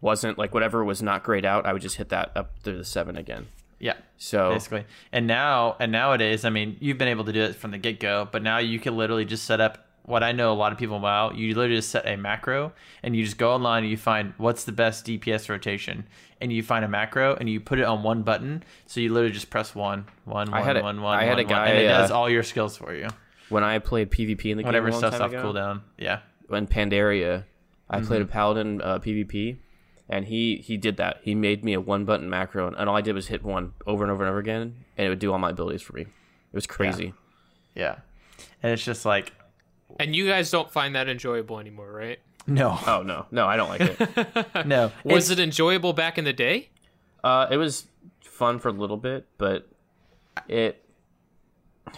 [0.00, 2.84] wasn't like whatever was not grayed out, I would just hit that up to the
[2.84, 3.46] seven again.
[3.78, 3.94] Yeah.
[4.18, 4.84] So basically.
[5.12, 8.00] And now and nowadays, I mean, you've been able to do it from the get
[8.00, 10.78] go, but now you can literally just set up what I know a lot of
[10.78, 13.96] people WoW, you literally just set a macro and you just go online and you
[13.96, 16.06] find what's the best DPS rotation.
[16.40, 18.62] And you find a macro and you put it on one button.
[18.86, 21.38] So you literally just press one, one, I one, a- one, one, I had one,
[21.40, 23.08] a guy, and it does uh, all your skills for you.
[23.48, 25.80] when I played PvP in the Whenever game a long stuff's off ago, cooldown.
[25.96, 26.18] Yeah.
[26.48, 27.44] When Pandaria,
[27.88, 28.28] I played Mm-hmm.
[28.28, 29.56] a paladin uh, PvP,
[30.10, 31.20] and he he did that.
[31.22, 34.04] He made me a one button macro, and all I did was hit one over
[34.04, 36.02] and over and over again, and it would do all my abilities for me.
[36.02, 36.08] It
[36.52, 37.14] was crazy.
[37.74, 37.96] Yeah.
[38.62, 39.32] And it's just like,
[39.98, 42.18] and you guys don't find that enjoyable anymore, right?
[42.46, 44.46] no, Oh no, no, I don't like it.
[44.66, 44.92] no.
[45.04, 46.68] Was It's- it enjoyable back in the day?
[47.22, 47.86] uh, it was
[48.20, 49.66] fun for a little bit, but
[50.48, 50.84] it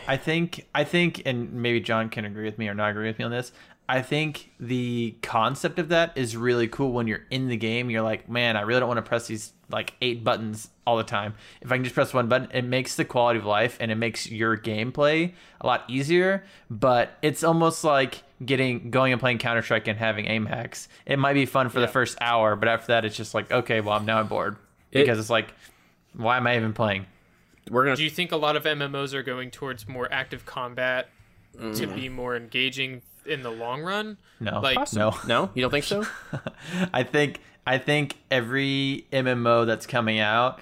[0.07, 3.19] I think I think and maybe John can agree with me or not agree with
[3.19, 3.51] me on this.
[3.89, 7.89] I think the concept of that is really cool when you're in the game.
[7.89, 11.05] You're like, man, I really don't want to press these like eight buttons all the
[11.05, 11.35] time.
[11.61, 13.95] If I can just press one button, it makes the quality of life and it
[13.97, 16.45] makes your gameplay a lot easier.
[16.69, 20.89] But it's almost like getting going and playing Counter Strike and having aim hacks.
[21.07, 23.81] It might be fun for the first hour, but after that, it's just like, okay,
[23.81, 24.57] well, I'm now bored
[24.91, 25.53] It- because it's like,
[26.15, 27.07] why am I even playing?
[27.71, 31.09] we're gonna Do you think a lot of MMOs are going towards more active combat
[31.55, 31.95] to Mm.
[31.97, 34.17] be more engaging in the long run?
[34.41, 35.15] No, Like- no.
[35.27, 36.05] no, you don't think so?
[36.93, 40.61] I think I think every MMO that's coming out,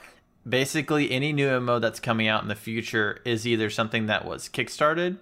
[0.49, 4.49] basically any new MMO that's coming out in the future is either something that was
[4.49, 5.19] kickstarted,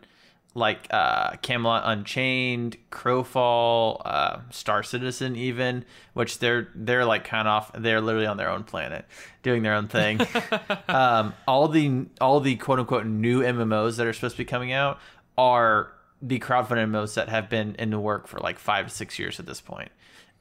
[0.55, 7.53] like uh, Camelot Unchained, Crowfall, uh, Star Citizen, even, which they're they're like kind of
[7.53, 7.73] off.
[7.77, 9.05] They're literally on their own planet,
[9.43, 10.21] doing their own thing.
[10.89, 14.73] um, all the all the quote unquote new MMOs that are supposed to be coming
[14.73, 14.99] out
[15.39, 19.19] are the crowdfunded MMOs that have been in the work for like five to six
[19.19, 19.91] years at this point.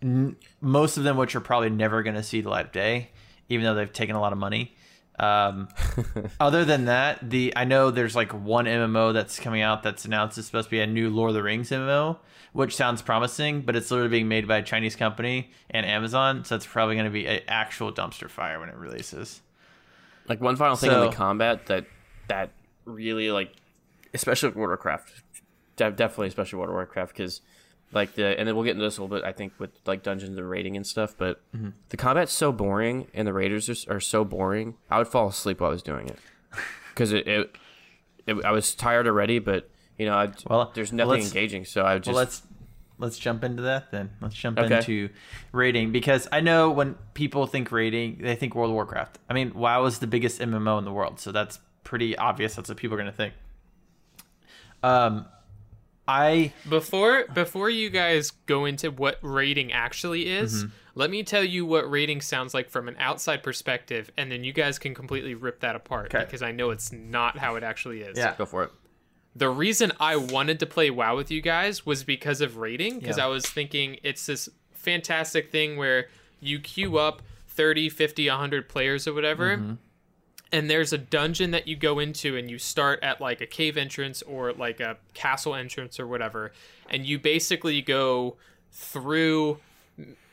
[0.02, 3.10] N- most of them, which are probably never going to see the light of day,
[3.50, 4.76] even though they've taken a lot of money.
[5.20, 5.68] Um,
[6.40, 10.38] other than that, the I know there's like one MMO that's coming out that's announced
[10.38, 12.18] it's supposed to be a new Lord of the Rings MMO,
[12.54, 16.56] which sounds promising, but it's literally being made by a Chinese company and Amazon, so
[16.56, 19.42] it's probably going to be an actual dumpster fire when it releases.
[20.28, 21.86] Like one final thing on So- the combat that
[22.28, 22.52] that
[22.86, 23.52] really like,
[24.14, 25.12] especially with World of Warcraft,
[25.76, 27.42] de- definitely especially World of Warcraft because
[27.94, 30.02] like the and then we'll get into this a little bit I think with like
[30.04, 31.70] dungeons and raiding and stuff, but Mm-hmm.
[31.90, 34.76] the combat's so boring and the raiders are, are so boring.
[34.90, 36.18] I would fall asleep while I was doing it
[36.94, 37.56] because it, it,
[38.28, 41.82] it I was tired already, but you know I, Well, there's nothing let's- engaging, so
[41.84, 42.42] I would just well, let's
[42.98, 44.12] let's jump into that then.
[44.22, 44.78] Let's jump Okay.
[44.78, 45.10] into
[45.52, 49.18] raiding because I know when people think raiding, they think World of Warcraft.
[49.28, 52.54] I mean, WoW is the biggest MMO in the world, so that's pretty obvious.
[52.56, 53.34] That's what people are going to think.
[54.84, 55.26] Um,
[56.12, 60.72] I Before before you guys go into what raiding actually is, Mm-hmm.
[60.96, 64.52] let me tell you what raiding sounds like from an outside perspective, and then you
[64.54, 66.24] guys can completely rip that apart Okay.
[66.26, 68.18] because I know it's not how it actually is.
[68.18, 68.36] Yeah.
[68.38, 68.72] go for it.
[69.36, 73.18] The reason I wanted to play WoW with you guys was because of raiding, because
[73.18, 73.26] Yeah.
[73.26, 76.08] I was thinking it's this fantastic thing where
[76.42, 79.58] you queue up 30, 50, 100 players or whatever.
[79.58, 79.74] Mm-hmm.
[80.52, 83.78] And there's a dungeon that you go into, and you start at like a cave
[83.78, 86.52] entrance or like a castle entrance or whatever.
[86.90, 88.36] And you basically go
[88.72, 89.60] through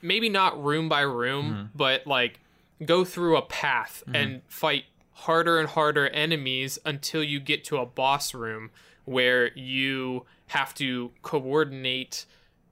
[0.02, 1.62] maybe not room by room, Mm-hmm.
[1.76, 2.40] but like
[2.84, 7.86] go through a path and fight harder and harder enemies until you get to a
[7.86, 8.70] boss room
[9.04, 12.24] where you have to coordinate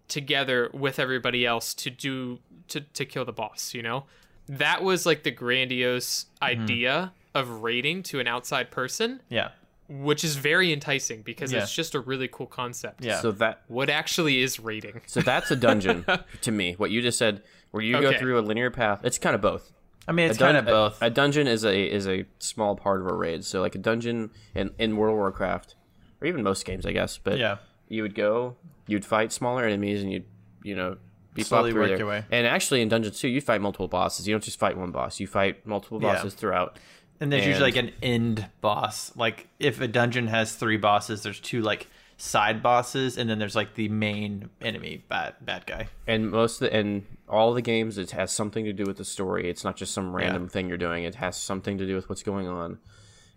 [0.08, 4.04] together with everybody else to do to, to kill the boss you know
[4.48, 7.08] that was like the grandiose Mm-hmm.
[7.36, 9.50] Idea of raiding to an outside person Yeah.
[9.88, 11.62] which is very enticing because Yeah.
[11.62, 13.20] it's just a really cool concept Yeah.
[13.20, 16.04] So that what actually is raiding so that's a dungeon
[16.42, 16.74] to me.
[16.76, 19.00] What you just said, where you go through a linear path.
[19.04, 19.72] It's kind of both.
[20.08, 21.02] I mean, it's A dun- kind of both.
[21.02, 23.44] A, a dungeon is a is a small part of a raid.
[23.44, 25.74] So like a dungeon in, in World of Warcraft,
[26.20, 27.18] or even most games, I guess.
[27.18, 27.56] But Yeah.
[27.88, 30.24] you would go, you'd fight smaller enemies, and you'd
[30.62, 30.96] you know
[31.34, 31.98] be Slowly work there.
[31.98, 32.24] your way.
[32.30, 34.26] And actually, in Dungeons too, you fight multiple bosses.
[34.28, 35.18] You don't just fight one boss.
[35.20, 36.14] You fight multiple Yeah.
[36.14, 36.78] bosses throughout.
[37.20, 39.12] And there's usually like an end boss.
[39.16, 43.56] Like if a dungeon has three bosses, there's two like side bosses, and then there's
[43.56, 45.88] like the main enemy bad bad guy.
[46.06, 49.04] And most of the, and all the games, it has something to do with the
[49.04, 49.48] story.
[49.50, 51.04] It's not just some random thing you're doing.
[51.04, 52.78] It has something to do with what's going on.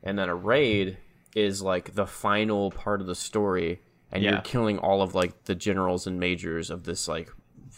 [0.03, 0.97] And then a raid
[1.35, 4.31] is like the final part of the story, and Yeah.
[4.31, 7.29] you're killing all of like the generals and majors of this like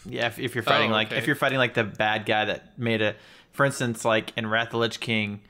[0.06, 1.18] Yeah, if, if you're fighting Oh, like okay.
[1.18, 3.14] if you're fighting like the bad guy that made a,
[3.52, 5.40] for instance, like in Wrath of the Lich King,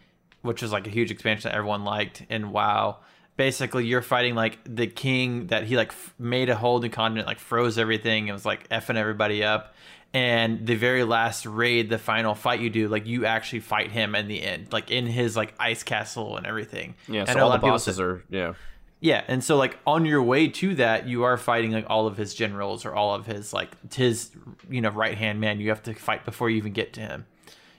[0.43, 2.99] which was like a huge expansion that everyone liked and WoW.
[3.37, 7.27] Basically, you're fighting like the king that he like f- made a whole new continent,
[7.27, 8.29] like froze everything.
[8.29, 9.75] It was like effing everybody up.
[10.15, 14.15] And the very last raid, the final fight you do, like you actually fight him
[14.15, 16.95] in the end, like in his like ice castle and everything.
[17.09, 17.25] yeah.
[17.25, 18.53] So all the bosses say- are yeah.
[19.01, 22.19] yeah, and so like on your way to that, you are fighting like all of
[22.19, 24.31] his generals or all of his like his
[24.69, 25.59] you know right hand man.
[25.61, 27.25] You have to fight before you even get to him,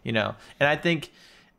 [0.04, 0.34] you know.
[0.60, 1.12] And I think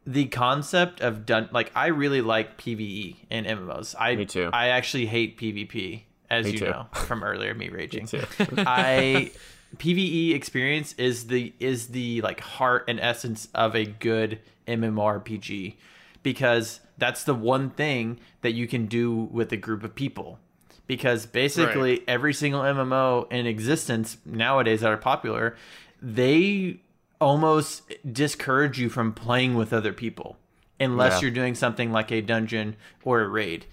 [0.06, 3.94] the concept of done like I really like PVE in MMOs.
[3.98, 4.50] I Me too.
[4.52, 6.64] I actually hate PvP, as Me you too.
[6.66, 8.06] know from earlier me raging.
[8.06, 8.22] too.
[8.58, 9.30] I
[9.76, 15.74] PVE experience is the is the like heart and essence of a good MMORPG
[16.22, 20.38] because that's the one thing that you can do with a group of people.
[20.86, 25.56] Because basically every single MMO in existence nowadays that are popular,
[26.02, 26.78] they
[27.24, 30.36] almost discourage you from playing with other people
[30.78, 31.20] unless Yeah.
[31.22, 33.64] you're doing something like a dungeon or a raid.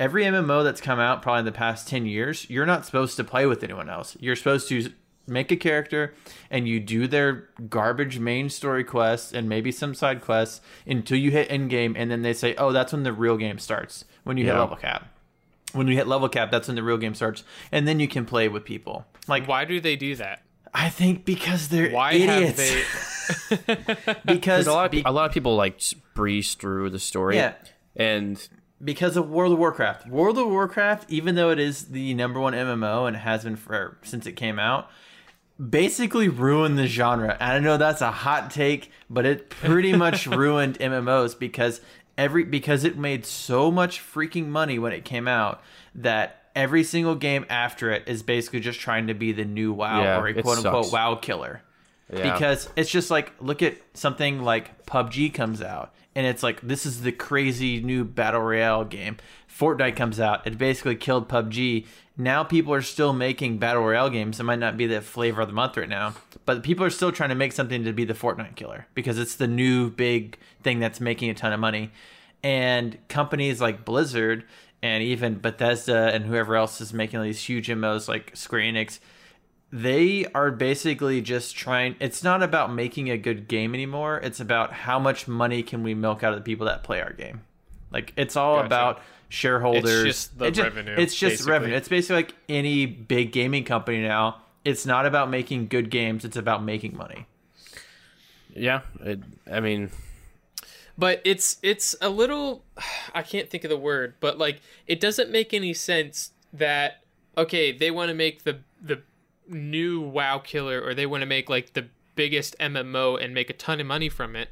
[0.00, 3.24] Every MMO that's come out probably in the past 10 years, you're not supposed to
[3.24, 4.16] play with anyone else.
[4.20, 4.90] You're supposed to
[5.26, 6.14] make a character
[6.50, 11.30] and you do their garbage main story quests and maybe some side quests until you
[11.30, 14.36] hit end game and then they say, "Oh, that's when the real game starts." When
[14.38, 15.08] you hit level cap.
[15.72, 18.24] When you hit level cap, that's when the real game starts and then you can
[18.24, 19.06] play with people.
[19.28, 20.42] Like why do they do that
[20.74, 22.60] I think because they're why idiots.
[22.60, 25.80] have they because a lot of be- a lot of people like
[26.14, 27.36] breeze through the story.
[27.36, 27.54] Yeah.
[27.96, 28.46] And
[28.82, 30.08] because of World of Warcraft.
[30.08, 33.98] World of Warcraft, even though it is the number one MMO and has been for
[34.02, 34.90] since it came out,
[35.70, 37.36] basically ruined the genre.
[37.40, 41.80] And I know that's a hot take, but it pretty much ruined MMOs because
[42.18, 45.62] every because it made so much freaking money when it came out
[45.94, 50.02] that every single game after it is basically just trying to be the new WoW
[50.02, 50.92] Yeah, or a quote unquote sucks.
[50.92, 51.62] WoW killer
[52.12, 52.32] yeah.
[52.32, 56.86] because it's just like look at something like PUBG comes out and it's like this
[56.86, 59.16] is the crazy new battle royale game.
[59.48, 61.86] Fortnite comes out, it basically killed PUBG.
[62.16, 64.38] Now people are still making battle royale games.
[64.38, 66.14] It might not be the flavor of the month right now,
[66.44, 69.36] but people are still trying to make something to be the Fortnite killer because it's
[69.36, 71.90] the new big thing that's making a ton of money.
[72.42, 74.44] And companies like Blizzard
[74.84, 78.98] and even Bethesda and whoever else is making these huge MMOs like Square Enix,
[79.72, 84.72] they are basically just trying it's not about making a good game anymore it's about
[84.72, 87.40] how much money can we milk out of the people that play our game
[87.90, 88.66] like it's all Gotcha.
[88.66, 91.52] about shareholders It's just the It ju- revenue, it's just basically.
[91.52, 96.24] revenue it's basically like any big gaming company now it's not about making good games
[96.24, 97.26] it's about making money
[98.56, 98.82] yeah.
[99.00, 99.18] It,
[99.50, 99.90] I mean,
[100.96, 102.64] but it's it's a little
[103.14, 107.02] i can't think of the word but like it doesn't make any sense that
[107.36, 109.00] okay they want to make the the
[109.48, 113.54] new wow killer or they want to make like the biggest mmo and make a
[113.54, 114.50] ton of money from it.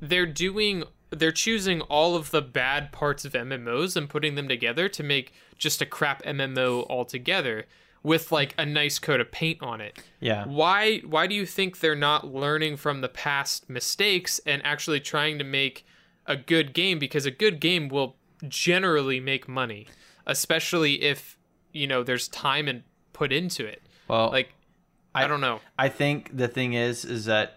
[0.00, 4.88] They're doing they're choosing all of the bad parts of mmos and putting them together
[4.88, 7.66] to make just a crap mmo altogether
[8.06, 11.80] with like a nice coat of paint on it yeah why why do you think
[11.80, 15.84] they're not learning from the past mistakes and actually trying to make
[16.26, 18.16] a good game because a good game will
[18.48, 19.86] generally make money
[20.26, 21.36] especially if
[21.72, 22.82] you know there's time and
[23.12, 24.52] put into it well like
[25.16, 25.60] I, don't know.
[25.78, 27.54] I think the thing is, is that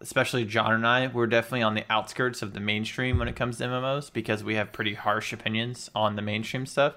[0.00, 3.58] especially John and I, we're definitely on the outskirts of the mainstream when it comes
[3.58, 6.94] to MMOs because we have pretty harsh opinions on the mainstream stuff.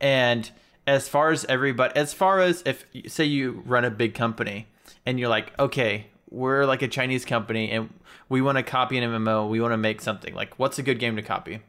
[0.00, 0.50] And
[0.88, 4.66] as far as everybody, as far as if say you run a big company
[5.04, 7.92] and you're like, okay, we're like a Chinese company and
[8.28, 10.34] we want to copy an MMO, we want to make something.
[10.34, 11.60] Like, what's a good game to copy?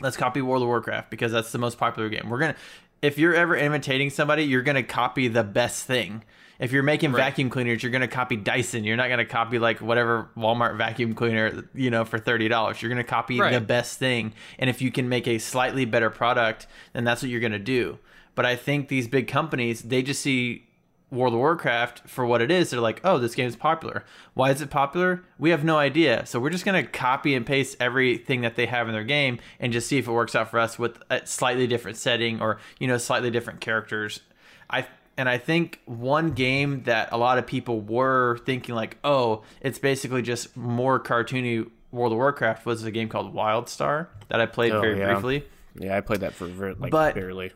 [0.00, 2.28] Let's copy World of Warcraft because that's the most popular game.
[2.28, 2.56] We're gonna,
[3.00, 6.24] if you're ever imitating somebody, you're gonna copy the best thing.
[6.58, 7.20] If you're making Right.
[7.26, 8.82] vacuum cleaners, you're gonna copy Dyson.
[8.82, 12.82] You're not gonna copy like whatever Walmart vacuum cleaner, you know, for thirty dollars.
[12.82, 13.52] You're gonna copy Right.
[13.52, 14.32] the best thing.
[14.58, 17.98] And if you can make a slightly better product, then that's what you're gonna do.
[18.38, 20.68] But I think these big companies, they just see
[21.10, 22.70] World of Warcraft for what it is.
[22.70, 24.04] They're like, oh, this game's popular.
[24.34, 25.24] Why is it popular?
[25.40, 26.24] We have no idea.
[26.24, 29.40] So we're just going to copy and paste everything that they have in their game
[29.58, 32.60] and just see if it works out for us with a slightly different setting or,
[32.78, 34.20] you know, slightly different characters.
[34.70, 34.86] I
[35.16, 39.80] and I think one game that a lot of people were thinking like, oh, it's
[39.80, 44.70] basically just more cartoony World of Warcraft was a game called WildStar that I played
[44.70, 45.12] Oh, very yeah.
[45.14, 47.50] briefly Yeah, I played that for like But- barely.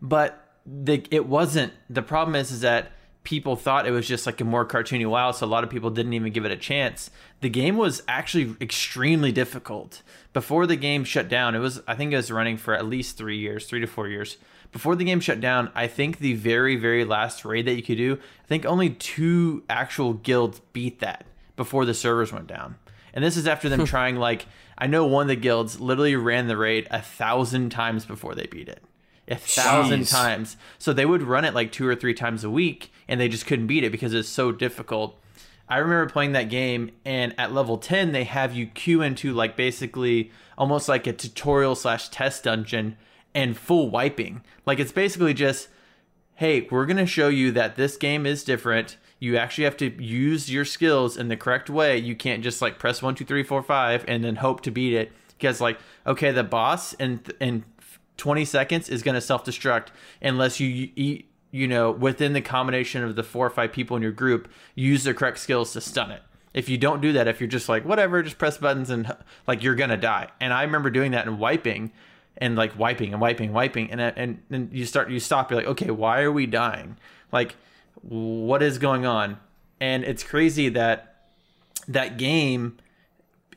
[0.00, 2.92] But the it wasn't the problem is is that
[3.24, 5.90] people thought it was just like a more cartoony wow so a lot of people
[5.90, 7.10] didn't even give it a chance.
[7.40, 10.02] The game was actually extremely difficult.
[10.32, 13.16] Before the game shut down it was i think it was running for at least
[13.16, 14.36] three years three to four years.
[14.70, 17.96] Before the game shut down i think the very very last raid that you could
[17.96, 21.24] do i think only two actual guilds beat that
[21.56, 22.76] before the servers went down.
[23.14, 23.86] And this is after them hmm.
[23.86, 24.46] trying like
[24.76, 28.46] i know one of the guilds literally ran the raid a thousand times before they
[28.46, 28.82] beat it
[29.30, 30.10] a thousand Jeez.
[30.10, 30.56] times.
[30.78, 33.46] So they would run it like two or three times a week, and they just
[33.46, 35.18] couldn't beat it because it's so difficult.
[35.68, 39.56] I remember playing that game, and at level ten, they have you queue into like
[39.56, 42.96] basically almost like a tutorial slash test dungeon
[43.34, 44.42] and full wiping.
[44.64, 45.68] Like it's basically just,
[46.36, 48.96] hey, we're gonna show you that this game is different.
[49.20, 51.98] You actually have to use your skills in the correct way.
[51.98, 54.94] You can't just like press one, two, three, four, five, and then hope to beat
[54.94, 55.12] it.
[55.36, 57.64] Because like, okay, the boss and in
[58.18, 59.88] 20 seconds is going to self destruct
[60.20, 64.02] unless you eat, you know, within the combination of the four or five people in
[64.02, 66.22] your group, use the correct skills to stun it.
[66.52, 69.16] If you don't do that, if you're just like, whatever, just press buttons and
[69.46, 70.28] like you're going to die.
[70.40, 71.92] And I remember doing that and wiping
[72.36, 73.90] and like wiping and wiping, and wiping.
[73.90, 76.96] And, uh, and then you start, you stop, you're like, okay, why are we dying?
[77.32, 77.56] Like,
[78.02, 79.38] what is going on?
[79.80, 81.24] And it's crazy that
[81.86, 82.78] that game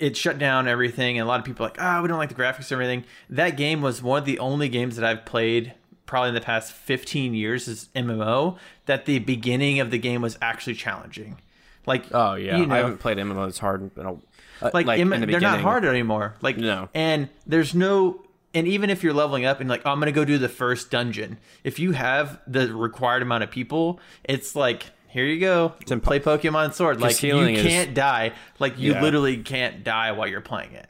[0.02, 2.30] it shut down everything and a lot of people are like ah we don't like
[2.30, 3.04] the graphics or everything.
[3.30, 5.74] That game was one of the only games that i've played
[6.06, 10.38] probably in the past 15 years as mmo that the beginning of the game was
[10.41, 11.39] actually challenging.
[11.86, 14.14] Like Oh yeah, you know, I haven't played MMOs hard in a
[14.62, 16.36] uh, like, im- the they're not hard anymore.
[16.41, 16.89] Like No.
[16.93, 18.24] and there's no
[18.54, 20.91] and even if you're leveling up and like oh, i'm gonna go do the first
[20.91, 26.01] dungeon if you have the required amount of people it's like here you go impo-
[26.03, 29.01] play pokemon sword like you can't die like you Yeah.
[29.01, 30.88] literally can't die while you're playing it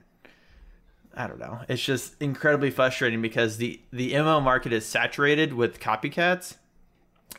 [1.15, 5.79] i don't know it's just incredibly frustrating because the the mmo market is saturated with
[5.79, 6.55] copycats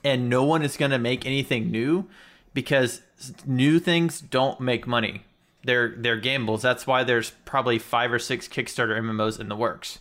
[0.05, 2.09] and no one is going to make anything new
[2.55, 3.03] because
[3.47, 5.23] new things don't make money.
[5.65, 6.63] They're they're gambles.
[6.63, 9.99] That's why there's probably five or six Kickstarter MMOs in the works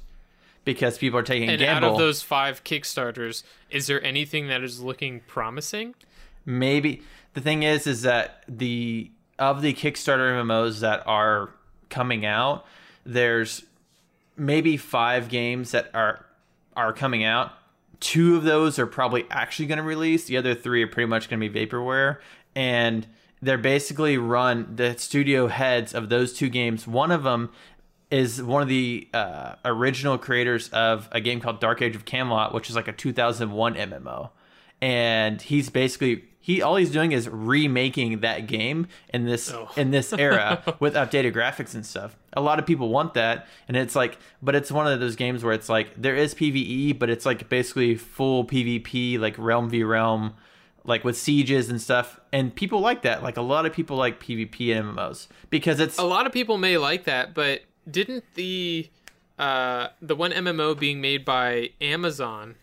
[0.65, 1.89] because people are taking a And gamble.
[1.89, 5.93] out of those five Kickstarters, is there anything that is looking promising?
[6.45, 7.01] Maybe
[7.33, 11.51] the thing is is that the of the Kickstarter MMOs that are
[11.89, 12.65] coming out,
[13.05, 13.63] there's
[14.37, 16.25] maybe five games that are
[16.75, 17.53] are coming out.
[17.99, 20.25] Two of those are probably actually going to release.
[20.25, 22.17] The other three are pretty much going to be vaporware,
[22.55, 23.05] and
[23.41, 26.87] they're basically run the studio heads of those two games.
[26.87, 27.51] One of them
[28.09, 32.53] is one of the uh, original creators of a game called Dark Age of Camelot,
[32.53, 34.31] which is like a 2001 MMO,
[34.81, 39.69] and he's basically he all he's doing is remaking that game in this Oh.
[39.77, 42.17] in this era with updated graphics and stuff.
[42.33, 45.43] A lot of people want that, and it's like, but it's one of those games
[45.43, 49.83] where it's like there is PVE, but it's like basically full PvP, like realm v
[49.83, 50.33] realm,
[50.83, 52.19] like with sieges and stuff.
[52.33, 53.21] And people like that.
[53.21, 56.57] Like a lot of people like PvP in MMOs because it's A lot of people
[56.57, 58.89] may like that, but didn't the
[59.37, 62.55] uh, the one MMO being made by Amazon?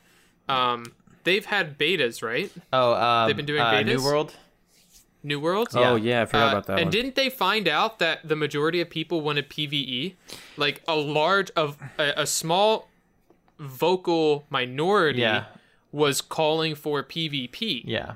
[0.49, 0.95] Um,
[1.29, 2.51] they've had betas, right?
[2.73, 4.03] oh um, They've been doing uh, New?
[4.03, 4.35] World.
[5.23, 5.75] New Worlds.
[5.77, 6.91] Oh yeah, I forgot Uh, about that and one.
[6.93, 10.15] didn't they find out that the majority of people wanted PVE?
[10.57, 12.89] Like a large of a, a small
[13.59, 15.47] vocal minority Yeah.
[15.93, 18.13] was calling for PvP, Yeah.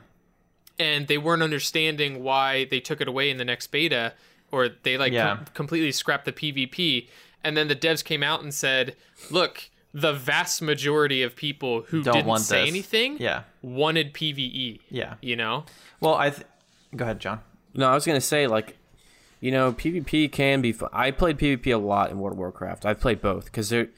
[0.78, 4.12] and they weren't understanding why they took it away in the next beta,
[4.52, 5.36] or they like Yeah.
[5.36, 7.08] com- completely scrapped the PvP.
[7.44, 8.94] And then the devs came out and said,
[9.30, 13.42] "Look, the vast majority of people who Don't didn't want say this." anything Yeah.
[13.62, 15.14] wanted PVE." Yeah.
[15.20, 15.64] you know.
[16.00, 16.46] Well, I th-
[16.96, 17.40] Go ahead, John.
[17.74, 18.76] No, I was gonna say like,
[19.40, 20.90] you know, PvP can be fun.
[20.92, 22.84] I played PvP a lot in World of Warcraft.
[22.86, 23.88] I've played both because there.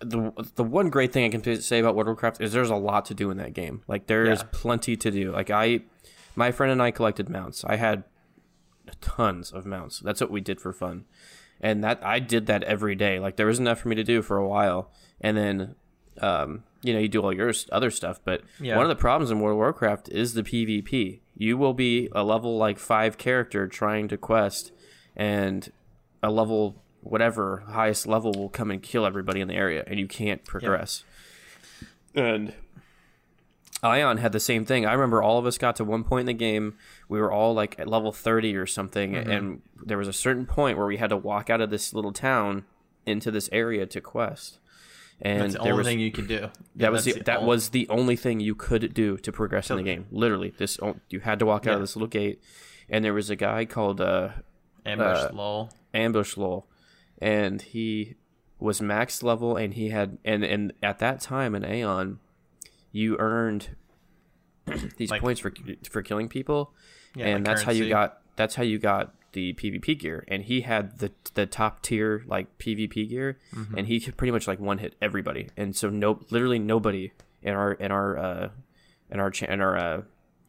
[0.00, 2.74] The the one great thing I can say about World of Warcraft is there's a
[2.76, 3.82] lot to do in that game.
[3.88, 4.48] Like there is Yeah.
[4.52, 5.32] plenty to do.
[5.32, 5.80] Like I,
[6.34, 7.64] my friend and I collected mounts.
[7.64, 8.04] I had
[9.00, 10.00] tons of mounts.
[10.00, 11.04] That's what we did for fun,
[11.60, 13.18] and that I did that every day.
[13.18, 14.90] Like there was enough for me to do for a while,
[15.20, 15.74] and then,
[16.20, 18.20] um, you know, you do all your other stuff.
[18.24, 18.76] But Yeah.
[18.76, 21.20] one of the problems in World of Warcraft is the PvP.
[21.36, 24.72] You will be a level like five character trying to quest,
[25.14, 25.70] and
[26.22, 30.06] a level whatever highest level will come and kill everybody in the area, and you
[30.08, 31.04] can't progress.
[32.14, 32.54] And
[33.82, 34.86] Aion had the same thing.
[34.86, 36.74] I remember all of us got to one point in the game.
[37.08, 39.12] We were all like at level 30 or something.
[39.12, 39.30] Mm-hmm.
[39.30, 42.12] And there was a certain point where we had to walk out of this little
[42.12, 42.64] town
[43.04, 44.58] into this area to quest.
[45.22, 46.50] And That's the only was, thing you could do.
[46.76, 49.70] that was the, That's that only- was the only thing you could do to progress
[49.70, 50.06] in the game.
[50.10, 51.74] Literally, this you had to walk out Yeah.
[51.76, 52.42] of this little gate,
[52.90, 54.28] and there was a guy called uh,
[54.84, 55.70] ambush uh, lol.
[55.94, 56.68] ambush lol
[57.18, 58.14] and he
[58.60, 62.18] was max level and he had and and at that time in Aion
[62.92, 63.70] you earned
[64.96, 65.52] these Like- points for
[65.90, 66.72] for killing people
[67.16, 70.44] Yeah, and like that's how you got that's how you got the pvp gear and
[70.44, 73.76] he had the the top tier like pvp gear Mm-hmm.
[73.78, 77.12] and he could pretty much like one hit everybody and so no literally nobody
[77.42, 78.48] in our in our uh
[79.10, 80.02] in our cha- in our uh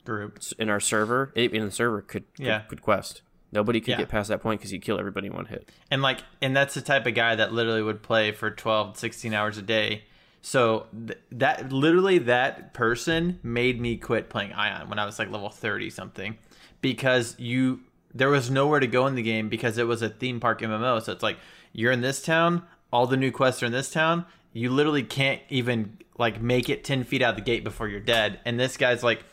[0.06, 0.40] group.
[0.58, 2.60] in our server in the server could could, Yeah.
[2.70, 3.22] could quest
[3.52, 3.98] nobody could Yeah.
[3.98, 6.74] get past that point because he'd kill everybody in one hit And like and that's
[6.74, 10.04] the type of guy that literally would play for 12 16 hours a day.
[10.42, 15.30] So th- that literally that person made me quit playing Aion when I was like
[15.30, 16.38] level 30 something
[16.82, 17.82] because you
[18.18, 21.02] there was nowhere to go in the game because it was a theme park MMO.
[21.02, 21.38] So it's like
[21.72, 24.26] you're in this town, all the new quests are in this town.
[24.54, 28.40] You literally can't even like make it 10 feet out the gate before you're dead.
[28.46, 29.24] And this guy's like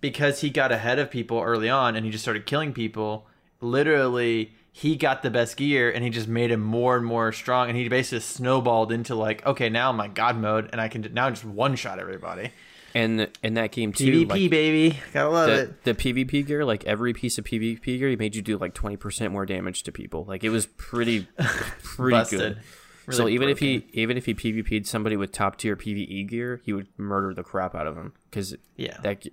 [0.00, 3.26] because he got ahead of people early on and he just started killing people,
[3.60, 7.68] literally he got the best gear and he just made him more and more strong
[7.68, 11.08] and he basically snowballed into like, okay, now I'm like god mode and I can
[11.12, 12.50] now just one shot everybody.
[12.94, 14.98] And in that game too PvP like, baby.
[15.12, 15.84] Gotta love the, it.
[15.84, 19.32] the PvP gear, like every piece of PvP gear, made you do like twenty percent
[19.32, 20.24] more damage to people.
[20.24, 21.26] Like it was pretty,
[21.82, 22.60] pretty good.
[23.06, 26.62] Really so even if he even if he PvP'd somebody with top tier PvE gear,
[26.64, 28.96] he would murder the crap out of him because Yeah.
[29.02, 29.26] that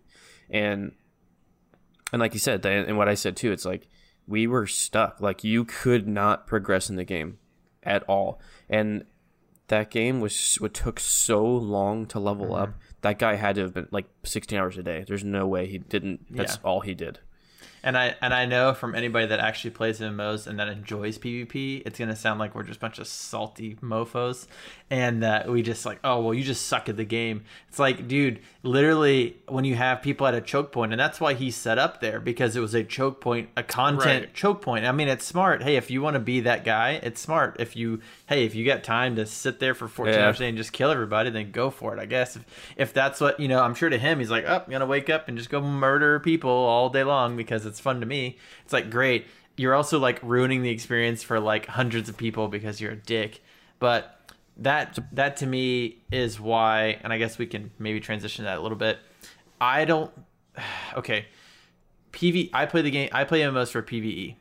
[0.49, 0.91] and
[2.11, 3.87] and like you said, and what I said too, it's like
[4.27, 5.21] we were stuck.
[5.21, 7.37] Like you could not progress in the game
[7.83, 9.05] at all, and
[9.69, 12.55] that game was what took so long to level Mm-hmm.
[12.63, 12.73] up.
[13.01, 15.03] That guy had to have been like 16 hours a day.
[15.07, 16.25] There's no way he didn't.
[16.29, 16.61] That's Yeah.
[16.63, 17.19] all he did.
[17.83, 21.81] And I and I know from anybody that actually plays MMOs and that enjoys PvP,
[21.85, 24.47] it's gonna sound like we're just a bunch of salty mofo's,
[24.91, 27.43] and that we just like, oh well, you just suck at the game.
[27.69, 31.33] It's like, dude, literally, when you have people at a choke point, and that's why
[31.33, 34.33] he set up there because it was a choke point, a content Right.
[34.33, 34.85] choke point.
[34.85, 35.63] I mean, it's smart.
[35.63, 37.55] Hey, if you want to be that guy, it's smart.
[37.59, 40.27] If you, hey, if you got time to sit there for 14 Yeah.
[40.27, 41.99] hours and just kill everybody, then go for it.
[41.99, 42.45] I guess if,
[42.77, 45.09] if that's what you know, I'm sure to him, he's like, oh, I'm gonna wake
[45.09, 48.37] up and just go murder people all day long because it's fun to me.
[48.63, 49.25] It's like great.
[49.57, 53.41] You're also like ruining the experience for like hundreds of people because you're a dick.
[53.79, 54.19] But
[54.57, 58.61] that that to me is why, and I guess we can maybe transition that a
[58.61, 58.99] little bit.
[59.59, 60.11] I don't.
[60.93, 61.27] Okay,
[62.11, 62.49] PV.
[62.53, 63.07] I play the game.
[63.13, 64.35] I play MMOs for PVE.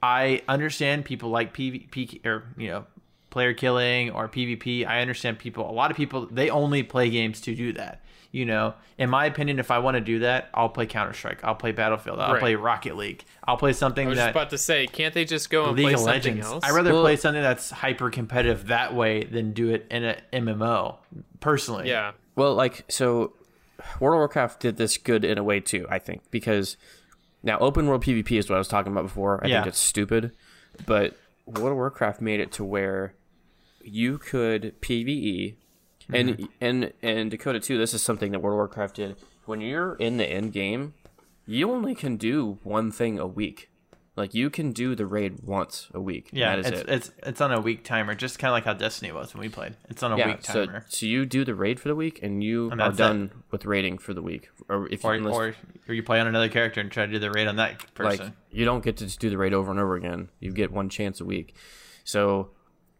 [0.00, 2.86] I understand people like PvP or you know
[3.30, 4.86] player killing or PvP.
[4.86, 5.68] I understand people.
[5.68, 8.02] A lot of people they only play games to do that.
[8.36, 11.42] You know, in my opinion, if I want to do that, I'll play Counter Strike.
[11.42, 12.20] I'll play Battlefield.
[12.20, 12.40] I'll Right.
[12.40, 13.24] play Rocket League.
[13.48, 15.74] I'll play something I was that just about to say, can't they just go and
[15.76, 16.46] League play of something Legends.
[16.46, 16.62] else?
[16.62, 20.16] I'd rather Well- play something that's hyper competitive that way than do it in a
[20.34, 20.98] MMO.
[21.40, 22.12] Personally, yeah.
[22.34, 23.32] Well, like so,
[24.00, 25.86] World of Warcraft did this good in a way too.
[25.88, 26.76] I think because
[27.42, 29.40] now open world PvP is what I was talking about before.
[29.42, 29.56] I Yeah.
[29.60, 30.32] think it's stupid,
[30.84, 31.16] but
[31.46, 33.14] World of Warcraft made it to where
[33.82, 35.54] you could PVE,
[36.12, 36.44] and mm-hmm.
[36.60, 37.78] and and Dakota too.
[37.78, 39.16] This is something that World of Warcraft did.
[39.44, 40.94] When you're in the end game,
[41.46, 43.70] you only can do one thing a week.
[44.16, 46.30] Like you can do the raid once a week.
[46.32, 46.56] yeah.
[46.56, 46.88] that is It's, it.
[46.88, 49.50] it's it's on a week timer, just kind of like how Destiny was when we
[49.50, 49.76] played.
[49.90, 50.86] It's on a yeah, week timer.
[50.88, 53.02] so you do the raid for the week, and you And are that's it.
[53.02, 54.48] done with raiding for the week.
[54.70, 55.54] Or if you or, unless- or
[55.86, 58.26] or you play on another character and try to do the raid on that person.
[58.26, 60.30] like you don't get to just do the raid over and over again.
[60.40, 61.54] You get one chance a week.
[62.02, 62.50] So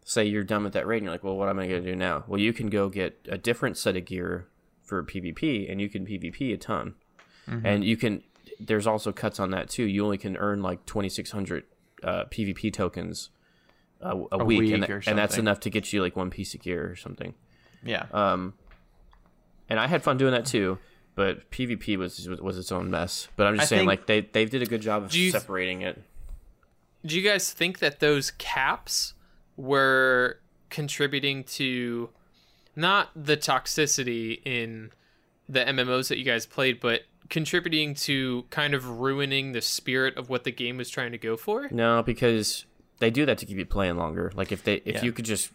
[0.07, 1.89] say you're done with that raid and you're like, well, what am I going to
[1.91, 2.23] do now?
[2.27, 4.47] Well, you can go get a different set of gear
[4.81, 6.95] for PvP and you can PvP a ton.
[7.45, 7.65] Mm-hmm.
[7.65, 8.23] And you can
[8.57, 9.83] there's also cuts on that too.
[9.83, 11.65] You only can earn like 2600
[12.03, 13.31] uh, PvP tokens
[13.99, 16.61] a, a, week, week and, and that's enough to get you like one piece of
[16.61, 17.33] gear or something.
[17.83, 18.53] yeah, Um,
[19.69, 20.77] and I had fun doing that too.
[21.15, 23.27] but PvP was was, its own mess.
[23.35, 26.01] But I'm just I saying, like they they did a good job of separating it.
[27.05, 29.13] Do you guys think that those caps
[29.57, 30.39] were
[30.69, 32.09] contributing to
[32.75, 34.91] not the toxicity in
[35.49, 40.29] the MMOs that you guys played, but contributing to kind of ruining the spirit of
[40.29, 41.67] what the game was trying to go for?
[41.71, 42.65] No, because
[42.99, 44.31] they do that to keep you playing longer.
[44.35, 45.03] Like if they if Yeah.
[45.03, 45.51] you could just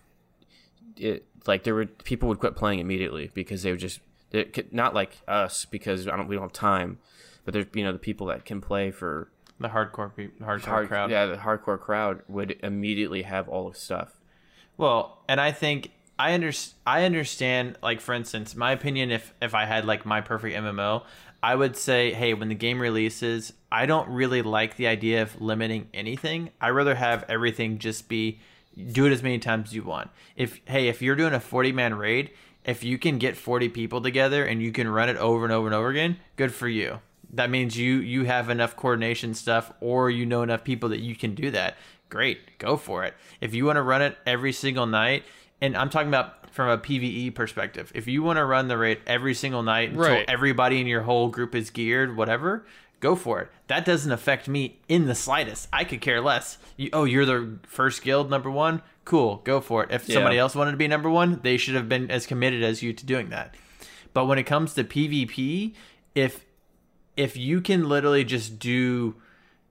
[0.96, 4.00] it like there were people would quit playing immediately because they would just
[4.30, 6.98] they could, not like us because I don't we don't have time,
[7.44, 9.28] but there's you know the people that can play for
[9.62, 11.10] The hardcore pe- hardcore hard crowd.
[11.10, 14.20] yeah the hardcore crowd would immediately have all of stuff.
[14.76, 16.52] Well, and I think I under,
[16.86, 21.04] I understand like for instance, my opinion if if I had like my perfect MMO,
[21.42, 25.40] I would say, hey, when the game releases, I don't really like the idea of
[25.40, 26.50] limiting anything.
[26.60, 28.40] I rather have everything just be
[28.92, 30.10] do it as many times as you want.
[30.36, 32.30] If hey, if you're doing a 40 man raid,
[32.64, 35.66] if you can get 40 people together and you can run it over and over
[35.66, 37.00] and over again, good for you.
[37.32, 41.14] That means you you have enough coordination stuff or you know enough people that you
[41.14, 41.76] can do that.
[42.08, 43.14] Great, go for it.
[43.40, 45.24] If you want to run it every single night,
[45.60, 47.90] and I'm talking about from a PvE perspective.
[47.94, 50.24] If you want to run the raid every single night until Right.
[50.28, 52.66] everybody in your whole group is geared, whatever,
[53.00, 53.48] go for it.
[53.68, 55.68] That doesn't affect me in the slightest.
[55.72, 56.58] I could care less.
[56.76, 58.82] You, oh, you're the first guild number one.
[59.06, 59.90] Cool, go for it.
[59.90, 60.16] If Yeah.
[60.16, 62.92] somebody else wanted to be number one, they should have been as committed as you
[62.92, 63.54] to doing that.
[64.12, 65.72] But when it comes to PvP,
[66.14, 66.44] if
[67.16, 69.14] if you can literally just do,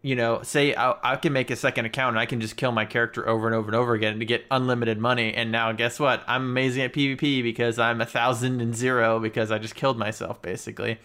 [0.01, 2.71] you know, say I, I can make a second account and I can just kill
[2.71, 5.99] my character over and over and over again to get unlimited money, and now guess
[5.99, 6.23] what?
[6.27, 10.41] I'm amazing at PvP because I'm a thousand and zero because I just killed myself
[10.41, 10.99] basically.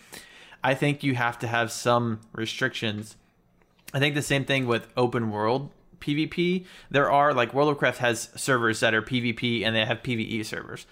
[0.65, 3.17] I think you have to have some restrictions.
[3.95, 5.71] I think the same thing with open world
[6.01, 6.65] PvP.
[6.91, 10.45] There are like World of Warcraft has servers that are PvP and they have PvE
[10.45, 10.87] servers.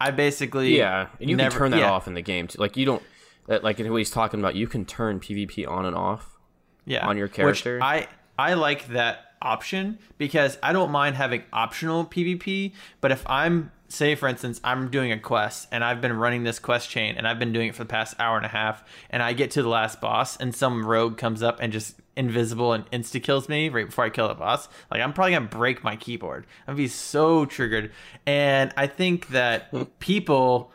[0.00, 1.90] I basically Yeah, and you never- can turn that yeah.
[1.90, 2.58] off in the game too.
[2.60, 3.02] Like you don't
[3.48, 4.54] that- like what he's talking about.
[4.54, 6.38] You can turn PvP on and off.
[6.84, 7.74] yeah, on your character.
[7.76, 7.82] which.
[7.82, 8.06] I
[8.38, 12.72] I like that option because I don't mind having optional PvP.
[13.00, 16.58] But if I'm say for instance I'm doing a quest and I've been running this
[16.58, 19.22] quest chain and I've been doing it for the past hour and a half and
[19.22, 22.84] I get to the last boss and some rogue comes up and just invisible and
[22.90, 25.96] insta kills me right before I kill the boss, like I'm probably gonna break my
[25.96, 26.46] keyboard.
[26.66, 27.92] I'd be so triggered.
[28.26, 30.70] And I think that people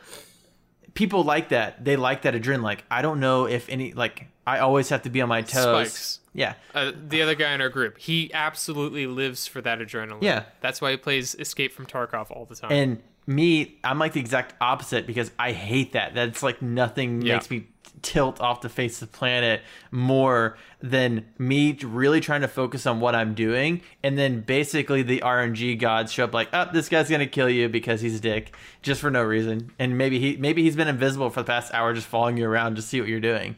[0.94, 1.84] people like that.
[1.84, 2.64] They like that adrenaline.
[2.64, 5.89] Like I don't know if any like I always have to be on my toes.
[5.91, 6.20] Spikes.
[6.34, 6.56] Yeah.
[6.74, 10.22] Uh, the other guy in our group, he absolutely lives for that adrenaline.
[10.24, 10.44] Yeah.
[10.62, 12.72] That's why he plays Escape from Tarkov all the time.
[12.72, 16.14] And me, I'm like the exact opposite because I hate that.
[16.16, 17.36] That's like nothing Yeah.
[17.36, 17.68] makes me
[18.04, 22.99] tilt off the face of the planet more than me really trying to focus on
[22.99, 23.82] what I'm doing.
[24.04, 27.70] And then basically the RNG gods show up like, oh, this guy's gonna kill you
[27.70, 29.72] because he's a dick, just for no reason.
[29.80, 32.76] And maybe he maybe he's been invisible for the past hour, just following you around
[32.76, 33.56] to see what you're doing.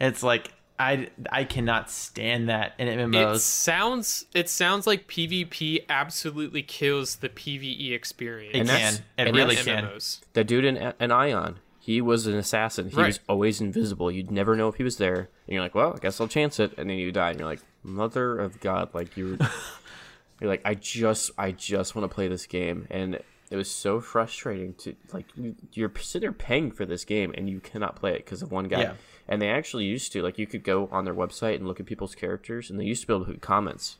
[0.00, 3.34] And it's like I I cannot stand that in MMOs.
[3.34, 8.54] it sounds it sounds like PvP absolutely kills the PvE experience.
[8.54, 8.76] It And can.
[8.78, 9.84] that's- It and really in can.
[9.86, 10.20] MMOs.
[10.34, 11.56] The dude in an Aion,
[11.88, 12.90] he was an assassin.
[12.90, 13.06] He Right.
[13.06, 14.10] was always invisible.
[14.10, 15.30] You'd never know if he was there.
[15.46, 16.74] And you're like, well, I guess I'll chance it.
[16.76, 19.38] And then you die, and you're like, mother of God, like you're,
[20.40, 23.18] you're like, I just, I just want to play this game, and
[23.50, 27.48] it was so frustrating to like you, you're sitting there paying for this game and
[27.48, 28.82] you cannot play it because of one guy.
[28.82, 28.92] Yeah.
[29.26, 31.86] And they actually used to like you could go on their website and look at
[31.86, 33.96] people's characters, and they used to be able to put comments.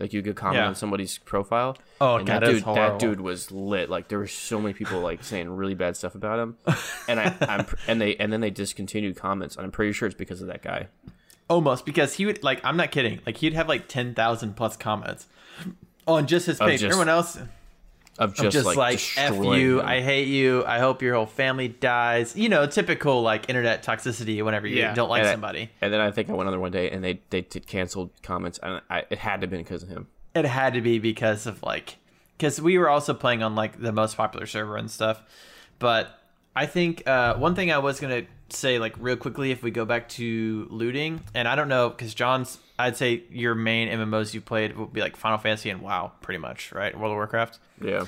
[0.00, 0.68] Like you could comment Yeah.
[0.68, 1.76] on somebody's profile.
[2.00, 2.82] Oh, and God, that dude, horrible.
[2.92, 3.90] that dude was lit.
[3.90, 6.56] Like there were so many people like saying really bad stuff about him,
[7.08, 9.56] and I, I'm and they and then they discontinued comments.
[9.56, 10.86] And I'm pretty sure it's because of that guy.
[11.48, 13.20] Almost because he would like I'm not kidding.
[13.26, 15.26] Like he'd have like ten thousand plus comments
[16.06, 16.80] on just his page.
[16.80, 17.38] just Everyone else
[18.18, 19.78] Of just, just, like, like, f you.
[19.80, 19.86] him.
[19.86, 20.64] I hate you.
[20.66, 22.34] I hope your whole family dies.
[22.36, 24.44] You know, typical like internet toxicity.
[24.44, 24.92] Whenever you Yeah.
[24.94, 26.90] don't like And I- somebody, and then I think I went on there one day
[26.90, 29.88] and they they did canceled comments, and I, it had to have been because of
[29.88, 30.08] him.
[30.34, 31.96] it had to be because of like
[32.36, 35.22] because we were also playing on like the most popular server and stuff.
[35.78, 36.08] But
[36.56, 39.84] I think uh, one thing I was gonna say like real quickly if we go
[39.84, 42.58] back to looting, and I don't know because John's.
[42.78, 46.38] I'd say your main MMOs you played would be like Final Fantasy and WoW, pretty
[46.38, 46.96] much, right?
[46.96, 47.58] World of Warcraft.
[47.82, 48.06] Yeah.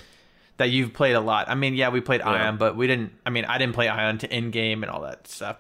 [0.59, 1.49] that you've played a lot.
[1.49, 2.51] I mean, yeah, we played Yeah.
[2.51, 3.13] Aion, but we didn't.
[3.25, 5.57] I mean, I didn't play Aion to end game and all that stuff.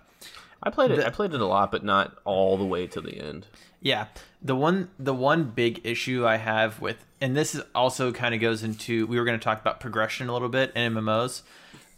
[0.62, 0.96] I played it.
[0.98, 3.46] The- I played it a lot, but not all the way to the end.
[3.80, 4.08] Yeah,
[4.42, 8.42] the one the one big issue I have with, and this is also kind of
[8.42, 11.40] goes into we were going to talk about progression a little bit in MMOs.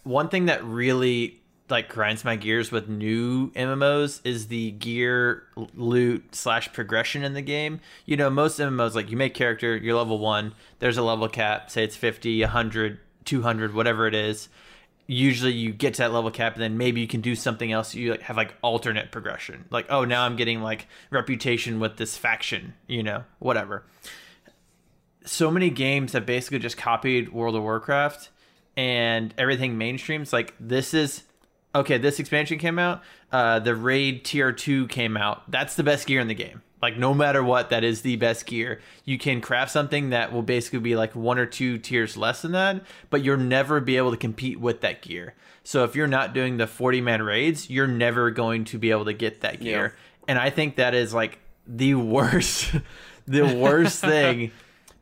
[0.04, 1.40] One thing that really
[1.72, 5.42] like grinds my gears with new MMOs is the gear
[5.74, 7.80] loot slash progression in the game.
[8.06, 10.54] You know, most MMOs like you make character, you're level one.
[10.78, 14.48] There's a level cap, say it's 50, 100, 200, whatever it is.
[15.06, 17.94] usually you get to that level cap and then maybe you can do something else
[17.94, 22.72] you have like alternate progression like oh now i'm getting like reputation with this faction
[22.86, 23.84] you know whatever
[25.24, 28.30] so many games have basically just copied world of warcraft
[28.76, 31.24] and everything mainstreams like this is
[31.74, 35.50] okay this expansion came out uh the raid tier 2 came out.
[35.50, 36.62] That's the best gear in the game.
[36.80, 38.80] Like no matter what that is the best gear.
[39.04, 42.52] You can craft something that will basically be like one or two tiers less than
[42.52, 45.34] that but you'll never be able to compete with that gear.
[45.64, 49.04] So if you're not doing the 40 man raids you're never going to be able
[49.06, 49.94] to get that gear.
[50.28, 52.72] And i think that is like the worst
[53.26, 54.50] the worst thing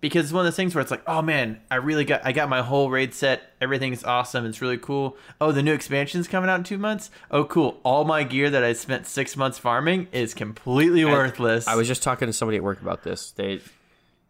[0.01, 2.33] because it's one of those things where it's like, oh man, I really got I
[2.33, 3.43] got my whole raid set.
[3.61, 4.47] Everything's awesome.
[4.47, 5.17] It's really cool.
[5.41, 7.11] Oh, the new expansion's coming out in two months.
[7.31, 7.79] Oh, cool.
[7.83, 11.69] All my gear that I spent six months farming is completely worthless.
[11.69, 13.33] I was just talking to somebody at work about this.
[13.33, 13.61] They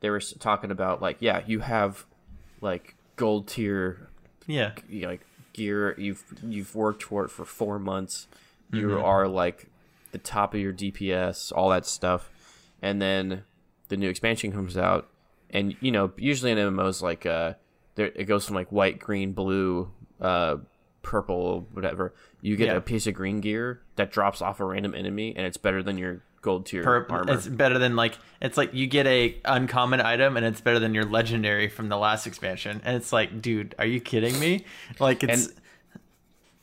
[0.00, 2.04] they were talking about like, yeah, you have
[2.60, 4.10] like gold tier
[4.50, 5.94] yeah, you know, like gear.
[5.98, 8.26] You've you've worked for it for four months.
[8.72, 9.04] You mm-hmm.
[9.04, 9.66] are like
[10.12, 12.30] the top of your DPS, all that stuff,
[12.82, 13.44] and then
[13.88, 15.08] the new expansion comes out,
[15.52, 17.54] and you know usually in MMOs like uh,
[17.94, 19.90] there it goes from like white, green, blue,
[20.20, 20.56] uh,
[21.02, 22.14] purple, whatever.
[22.40, 22.74] You get Yeah.
[22.76, 25.98] a piece of green gear that drops off a random enemy, and it's better than
[25.98, 27.34] your gold tier per, armor.
[27.34, 30.94] it's better than like it's like you get a uncommon item and it's better than
[30.94, 32.80] your legendary from the last expansion.
[32.82, 34.64] And it's like, dude, are you kidding me?
[34.98, 35.54] Like it's And-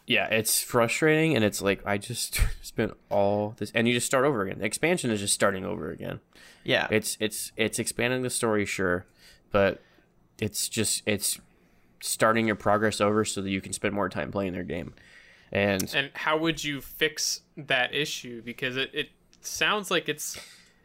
[0.08, 4.26] yeah, it's frustrating, and it's like I just spent all this, and you just start
[4.26, 4.64] over again.
[4.64, 6.20] Expansion is just starting over again.
[6.64, 9.06] yeah, It's it's it's expanding the story, sure,
[9.52, 9.82] but
[10.40, 11.40] it's just it's
[12.00, 14.94] starting your progress over so that you can spend more time playing their game.
[15.52, 18.42] And And how would you fix that issue?
[18.42, 19.10] Because it, it
[19.42, 20.38] sounds like it's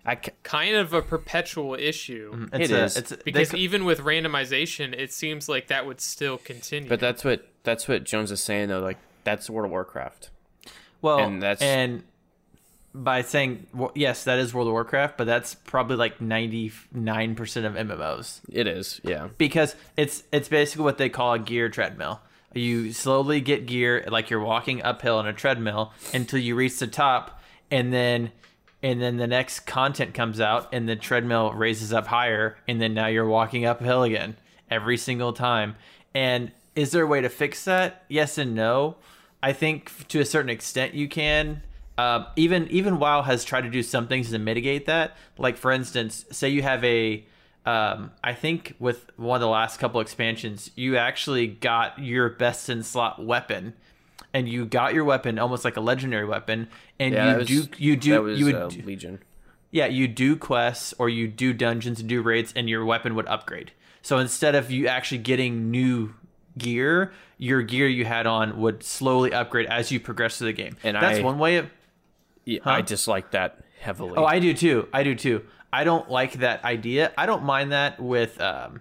[0.04, 2.32] I ca- kind of a perpetual issue.
[2.32, 2.96] Mm, it's it a, is.
[2.96, 6.88] It's a, Because they, even with randomization, it seems like that would still continue.
[6.88, 8.80] but that's what that's what Jones is saying though.
[8.80, 10.30] Like that's World of Warcraft.
[11.00, 12.04] well, and that's- and
[12.94, 17.34] by saying well, yes, that is World of Warcraft, but that's probably like ninety nine
[17.34, 18.40] percent of MMOs.
[18.52, 19.28] It is, yeah.
[19.38, 22.20] because it's it's basically what they call a gear treadmill.
[22.54, 26.86] You slowly get gear like you're walking uphill on a treadmill until you reach the
[26.86, 28.30] top, and then
[28.82, 32.92] and then the next content comes out, and the treadmill raises up higher, and then
[32.92, 34.36] now you're walking uphill again
[34.70, 35.76] every single time.
[36.14, 38.04] And is there a way to fix that?
[38.08, 38.96] Yes and no.
[39.43, 41.62] I think to a certain extent you can.
[41.99, 45.16] Um, even even WoW has tried to do some things to mitigate that.
[45.36, 47.24] Like for instance, say you have a
[47.64, 52.68] um, I think with one of the last couple expansions, you actually got your best
[52.68, 53.74] in slot weapon,
[54.34, 56.68] and you got your weapon almost like a legendary weapon,
[56.99, 59.20] and Yeah, you was, do you do that was you would uh, Legion.
[59.70, 63.28] yeah you do quests or you do dungeons and do raids, and your weapon would
[63.28, 63.72] upgrade.
[64.01, 66.14] So instead of you actually getting new
[66.59, 70.76] gear, your gear you had on would slowly upgrade as you progress through the game.
[70.82, 71.70] And that's I- one way of
[72.44, 74.14] Yeah, I dislike that heavily.
[74.16, 74.88] Oh, I do too.
[74.92, 75.42] I do too.
[75.72, 77.12] I don't like that idea.
[77.16, 78.80] I don't mind that with um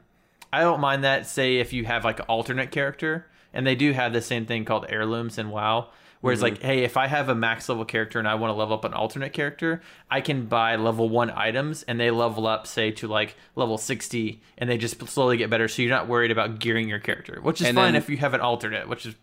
[0.54, 3.94] I don't mind that say if you have like an alternate character and they do
[3.94, 5.90] have the same thing called heirlooms in WoW
[6.22, 6.54] where it's mm-hmm.
[6.56, 8.86] like hey, if I have a max level character and I want to level up
[8.86, 13.08] an alternate character, I can buy level 1 items and they level up say to
[13.08, 16.88] like level 60 and they just slowly get better so you're not worried about gearing
[16.88, 19.16] your character, which is And fine then- if you have an alternate, which is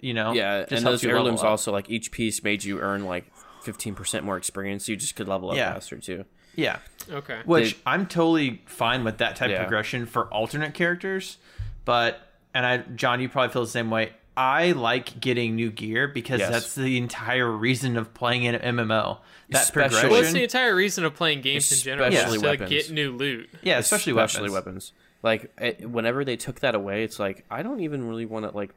[0.00, 2.80] you know, yeah, just and helps those you heirlooms also like each piece made you
[2.80, 3.24] earn like
[3.62, 4.86] fifteen percent more experience.
[4.86, 5.72] So you just could level up Yeah.
[5.72, 6.24] faster too.
[6.54, 6.78] Yeah.
[7.10, 7.40] okay.
[7.44, 9.56] Which They- I'm totally fine with that type Yeah.
[9.56, 11.38] of progression for alternate characters,
[11.84, 12.20] but
[12.54, 14.12] and I John, you probably feel the same way.
[14.36, 16.50] I like getting new gear because Yes.
[16.50, 19.18] that's the entire reason of playing an MMO.
[19.50, 22.46] That Especially- Well, it's the entire reason of playing games in general is Especially to
[22.46, 22.70] weapons.
[22.70, 23.48] get new loot.
[23.62, 24.50] yeah, especially, weapons.
[24.50, 24.92] weapons.
[25.22, 28.54] Like it, whenever they took that away, it's like I don't even really want to
[28.56, 28.70] like.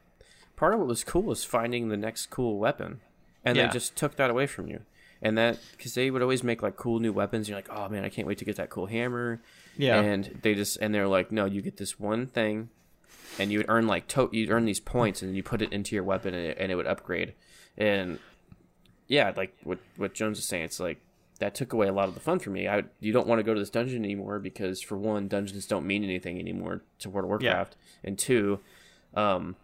[0.56, 3.00] Part of what was cool was finding the next cool weapon,
[3.46, 3.68] and Yeah.
[3.68, 4.82] they just took that away from you.
[5.22, 7.50] And that because they would always make like cool new weapons.
[7.50, 9.42] You're like, oh man, I can't wait to get that cool hammer.
[9.78, 10.00] Yeah.
[10.00, 12.70] And they just and they're like, no, you get this one thing,
[13.38, 15.96] and you would earn like to- you'd earn these points, and you put it into
[15.96, 17.34] your weapon, and it, and it would upgrade.
[17.78, 18.20] And
[19.08, 21.00] yeah, like what what Jones is saying, it's like
[21.40, 22.68] that took away a lot of the fun for me.
[22.68, 25.86] I you don't want to go to this dungeon anymore because for one, dungeons don't
[25.86, 28.60] mean anything anymore to World of Warcraft, and two,
[29.16, 29.56] um,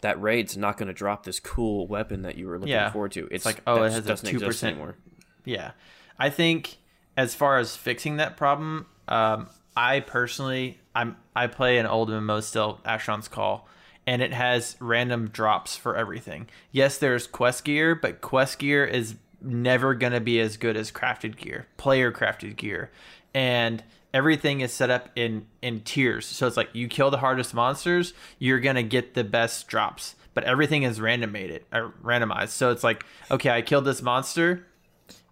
[0.00, 2.90] that raid's not going to drop this cool weapon that you were looking Yeah.
[2.90, 3.28] forward to.
[3.30, 4.96] It's like, oh, it has a 2% anymore.
[5.44, 5.72] Yeah.
[6.18, 6.78] I think
[7.16, 12.42] as far as fixing that problem, um, I personally I'm I play an old MMO
[12.42, 13.68] still, Asheron's Call,
[14.06, 16.48] and it has random drops for everything.
[16.70, 21.36] Yes, there's quest gear, but quest gear is never gonna be as good as crafted
[21.36, 22.90] gear, player crafted gear.
[23.34, 23.82] And
[24.12, 26.26] everything is set up in in tiers.
[26.26, 30.14] So it's like you kill the hardest monsters, you're gonna get the best drops.
[30.34, 31.60] But everything is randomated,
[32.02, 32.50] randomized.
[32.50, 34.66] So it's like, okay, I killed this monster.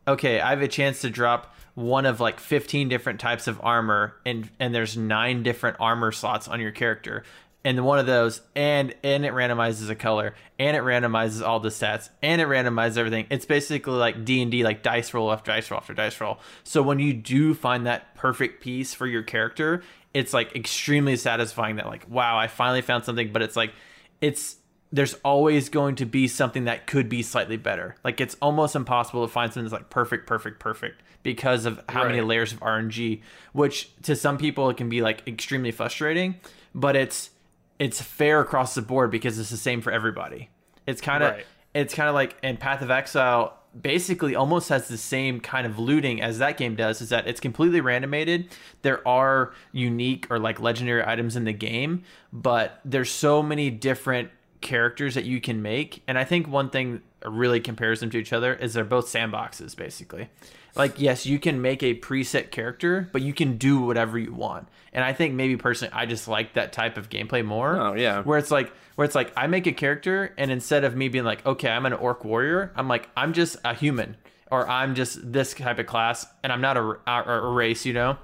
[0.06, 4.16] Okay, I have a chance to drop one of like 15 different types of armor
[4.26, 7.24] and and there's nine different armor slots on your character.
[7.62, 11.68] And one of those and and it randomizes a color and it randomizes all the
[11.68, 13.26] stats and it randomizes everything.
[13.30, 16.38] It's basically like d&d like dice roll after dice roll after dice roll.
[16.64, 21.76] So when you do find that perfect piece for your character it's like extremely satisfying
[21.76, 23.32] that like wow i finally found something.
[23.32, 23.72] But it's like
[24.20, 24.56] it's
[24.92, 29.26] there's always going to be something that could be slightly better like it's almost impossible
[29.26, 33.20] to find something that's like perfect perfect perfect because of how many layers of rng
[33.52, 36.34] which to some people it can be like extremely frustrating
[36.74, 37.30] but it's
[37.78, 40.50] it's fair across the board because it's the same for everybody.
[40.86, 41.46] It's kind of Right.
[41.72, 45.78] it's kind of like in Path of Exile basically almost has the same kind of
[45.78, 48.50] looting as that game does is that it's completely randomated.
[48.82, 54.30] There are unique or like legendary items in the game, but there's so many different
[54.60, 58.32] characters that you can make and I think one thing really compares them to each
[58.32, 60.28] other is they're both sandboxes basically.
[60.76, 64.68] Like yes, you can make a preset character, but you can do whatever you want.
[64.92, 68.22] And I think maybe personally I just like that type of gameplay more Oh, yeah.
[68.22, 71.24] where it's like where it's like I make a character and instead of me being
[71.24, 74.16] like, okay, I'm an orc warrior, I'm like I'm just a human
[74.50, 77.92] or I'm just this type of class and I'm not a, a, a race, you
[77.92, 78.18] know.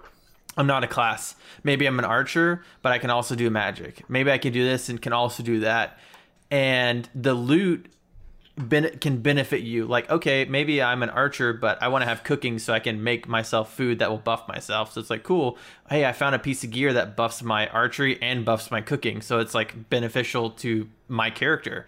[0.58, 1.36] I'm not a class.
[1.64, 4.08] Maybe I'm an archer, but I can also do magic.
[4.08, 5.98] Maybe I can do this and can also do that.
[6.50, 7.88] And the loot
[8.56, 9.86] ben- can benefit you.
[9.86, 13.02] Like, okay, maybe I'm an archer, but I want to have cooking so I can
[13.02, 14.92] make myself food that will buff myself.
[14.92, 15.58] So it's like, cool.
[15.88, 19.20] Hey, I found a piece of gear that buffs my archery and buffs my cooking.
[19.20, 21.86] So it's like beneficial to my character,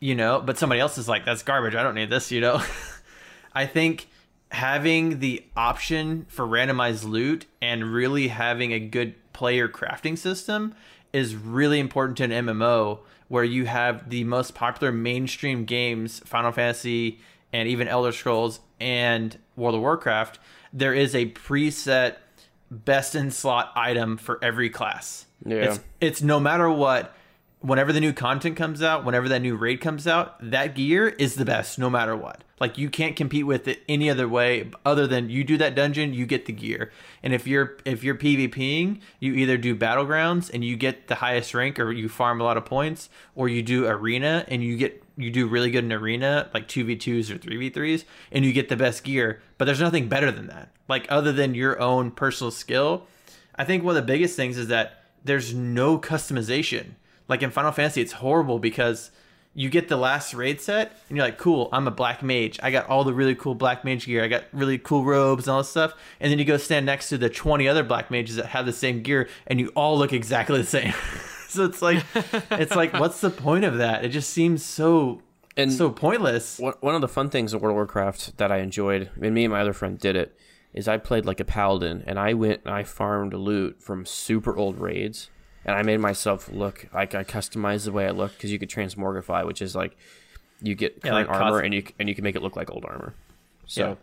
[0.00, 0.40] you know?
[0.40, 1.74] But somebody else is like, that's garbage.
[1.74, 2.62] I don't need this, you know?
[3.54, 4.08] I think
[4.50, 10.74] having the option for randomized loot and really having a good player crafting system
[11.12, 16.52] is really important to an MMO where you have the most popular mainstream games, Final
[16.52, 17.20] Fantasy
[17.52, 20.38] and even Elder Scrolls and World of Warcraft,
[20.72, 22.16] there is a preset
[22.70, 25.26] best in slot item for every class.
[25.44, 25.56] Yeah.
[25.56, 27.14] It's it's no matter what
[27.60, 31.34] whenever the new content comes out, whenever that new raid comes out, that gear is
[31.34, 32.44] the best no matter what.
[32.60, 36.12] Like you can't compete with it any other way other than you do that dungeon,
[36.12, 36.92] you get the gear.
[37.22, 41.54] And if you're if you're PvPing, you either do battlegrounds and you get the highest
[41.54, 45.02] rank or you farm a lot of points, or you do arena and you get
[45.16, 49.04] you do really good in arena, like 2v2s or 3v3s, and you get the best
[49.04, 49.40] gear.
[49.56, 50.70] But there's nothing better than that.
[50.88, 53.06] Like other than your own personal skill.
[53.54, 56.94] I think one of the biggest things is that there's no customization.
[57.28, 59.10] Like in Final Fantasy, it's horrible because
[59.54, 62.58] you get the last raid set and you're like, cool, I'm a black mage.
[62.62, 64.22] I got all the really cool black mage gear.
[64.24, 65.94] I got really cool robes and all this stuff.
[66.20, 68.72] And then you go stand next to the 20 other black mages that have the
[68.72, 70.92] same gear and you all look exactly the same.
[71.48, 72.04] so it's like,
[72.52, 74.04] it's like, what's the point of that?
[74.04, 75.22] It just seems so,
[75.56, 76.58] And- so pointless.
[76.58, 79.52] One of the fun things of World of Warcraft that I enjoyed, and me and
[79.52, 80.36] my other friend did it,
[80.72, 84.54] is I played like a paladin, and I went and I farmed loot from super
[84.56, 85.30] old raids,
[85.64, 88.70] and I made myself look like I customized the way I look because you could
[88.70, 89.96] transmogrify, which is like
[90.60, 92.56] you get Yeah, current like armor cos- and you and you can make it look
[92.56, 93.14] like old armor.
[93.66, 93.94] So Yeah.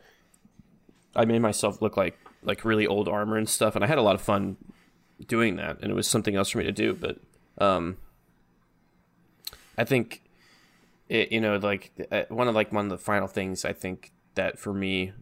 [1.22, 4.02] I made myself look like like really old armor and stuff, and I had a
[4.04, 4.58] lot of fun
[5.28, 6.94] doing that, and it was something else for me to do.
[6.94, 7.18] But
[7.58, 7.98] um,
[9.78, 10.22] I think
[11.10, 14.12] it, you know, like uh, one of like one of the final things I think
[14.36, 15.14] that for me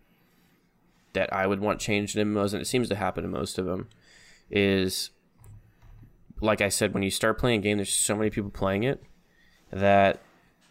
[1.13, 3.65] that I would want changed in MMOs, and it seems to happen in most of
[3.65, 3.87] them,
[4.49, 5.11] is
[6.43, 9.01] like I said, when you start playing a game, there's so many people playing it
[9.71, 10.21] that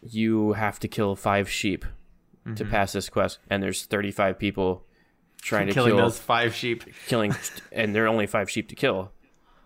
[0.03, 1.85] you have to kill five sheep
[2.45, 2.70] to mm-hmm.
[2.70, 4.85] pass this quest, and there's 35 people
[5.43, 6.85] trying to Killing kill those five sheep.
[7.07, 7.35] killing
[7.73, 9.12] and there are only five sheep to kill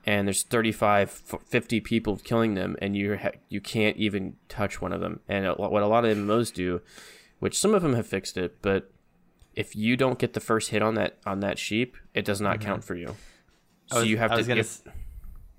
[0.05, 4.93] and there's 35 50 people killing them and you ha- you can't even touch one
[4.93, 5.21] of them.
[5.29, 6.81] And what a lot of MMOs do
[7.39, 8.91] which some of them have fixed it but
[9.55, 12.59] if you don't get the first hit on that on that sheep it does not
[12.59, 12.69] mm-hmm.
[12.69, 13.15] count for you.
[13.89, 14.83] So was- you have to gonna if-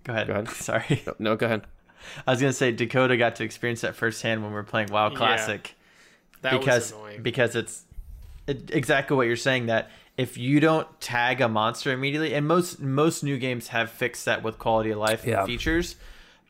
[0.08, 0.28] Go ahead.
[0.28, 0.49] Go ahead.
[0.51, 1.03] Sorry.
[1.20, 1.64] no go ahead
[2.26, 5.10] I was gonna say Dakota got to experience that firsthand when we were playing WoW
[5.12, 5.18] Yeah.
[5.18, 5.76] Classic
[6.41, 7.22] That because was annoying.
[7.24, 7.84] because it's
[8.47, 12.80] it, exactly what you're saying that if you don't tag a monster immediately, and most
[12.80, 15.45] most new games have fixed that with quality of life Yeah.
[15.45, 15.95] features,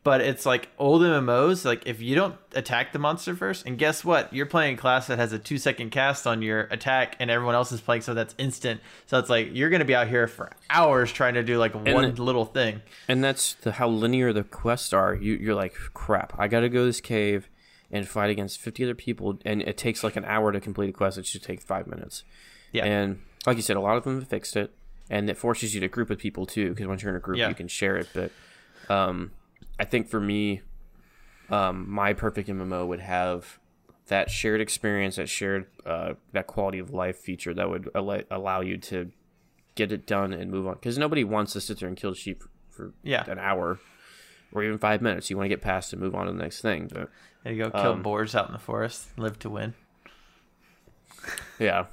[0.04, 1.64] but it's like old MMOs.
[1.64, 5.06] Like if you don't attack the monster first, and guess what, you're playing a class
[5.08, 8.14] that has a two second cast on your attack, and everyone else is playing so
[8.14, 8.80] that's instant.
[9.06, 12.14] So it's like you're gonna be out here for hours trying to do like one
[12.14, 12.80] the- little thing.
[13.08, 16.80] and that's the, how linear the quests are you, you're like crap i gotta go
[16.80, 17.48] to this cave
[17.90, 20.92] and fight against 50 other people and it takes like an hour to complete a
[20.92, 22.22] quest it should take five minutes
[22.72, 22.84] Yeah.
[22.84, 24.72] and like you said a lot of them have fixed it
[25.10, 26.68] and it forces you to group with people too.
[26.68, 27.48] Because once you're in a group, Yeah.
[27.48, 28.08] you can share it.
[28.12, 28.30] But
[28.92, 29.30] um,
[29.78, 30.62] I think for me,
[31.50, 33.58] um, my perfect MMO would have
[34.08, 38.60] that shared experience, that shared uh, that quality of life feature that would al- allow
[38.60, 39.10] you to
[39.74, 40.74] get it done and move on.
[40.74, 43.24] Because nobody wants to sit there and kill sheep for Yeah.
[43.30, 43.78] an hour
[44.52, 45.28] or even five minutes.
[45.30, 46.88] You want to get past and move on to the next thing.
[46.92, 47.10] But
[47.44, 47.70] There you go.
[47.70, 49.08] Kill Um, boars out in the forest.
[49.18, 49.74] Live to win.
[51.58, 51.86] yeah,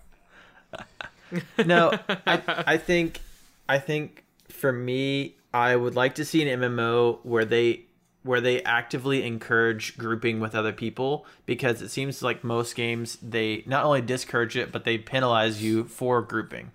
[1.66, 1.92] no,
[2.28, 3.20] I I think
[3.68, 7.86] I think for me, I would like to see an MMO where they
[8.24, 13.64] where they actively encourage grouping with other people because it seems like most games they
[13.66, 16.74] not only discourage it but they penalize you for grouping.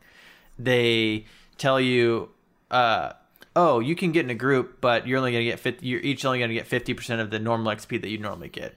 [0.59, 1.27] They
[1.59, 2.31] tell you
[2.71, 3.13] uh
[3.55, 6.01] oh, you can get in a group, but you're only going to get 50 you're
[6.01, 8.77] each only going to get 50% of the normal XP that you normally get.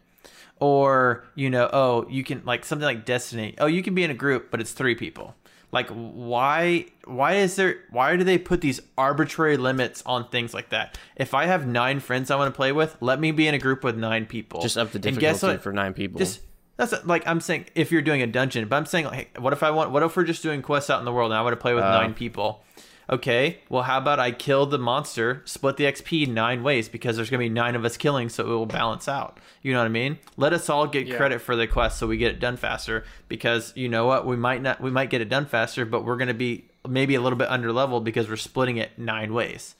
[0.59, 3.55] Or you know oh you can like something like destiny.
[3.57, 5.33] Oh you can be in a group but it's three people
[5.73, 10.69] like why why is there why do they put these arbitrary limits on things like
[10.69, 13.53] that if i have nine friends i want to play with let me be in
[13.55, 15.61] a group with nine people just up the difficulty what?
[15.61, 16.19] for nine people.
[16.19, 16.39] just
[16.77, 19.63] that's like i'm saying if you're doing a dungeon but i'm saying like what if
[19.63, 21.51] i want what if we're just doing quests out in the world and i want
[21.53, 21.91] to play with Uh.
[22.01, 22.63] nine people
[23.09, 27.29] okay well how about i kill the monster split the xp nine ways because there's
[27.29, 29.39] gonna be nine of us killing so it will balance out.
[29.61, 30.19] You know what i mean?
[30.37, 31.17] Let us all get Yeah.
[31.17, 34.25] credit for the quest so we get it done faster because you know what?
[34.25, 37.21] We might not we might get it done faster but we're gonna be maybe a
[37.21, 39.75] little bit under leveled because we're splitting it nine ways.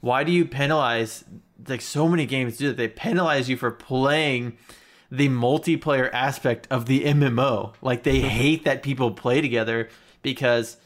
[0.00, 1.24] Why do you penalize
[1.68, 2.76] like so many games do that?
[2.76, 4.56] They penalize you for playing
[5.10, 9.88] the multiplayer aspect of the MMO like they hate that people play together
[10.22, 10.76] because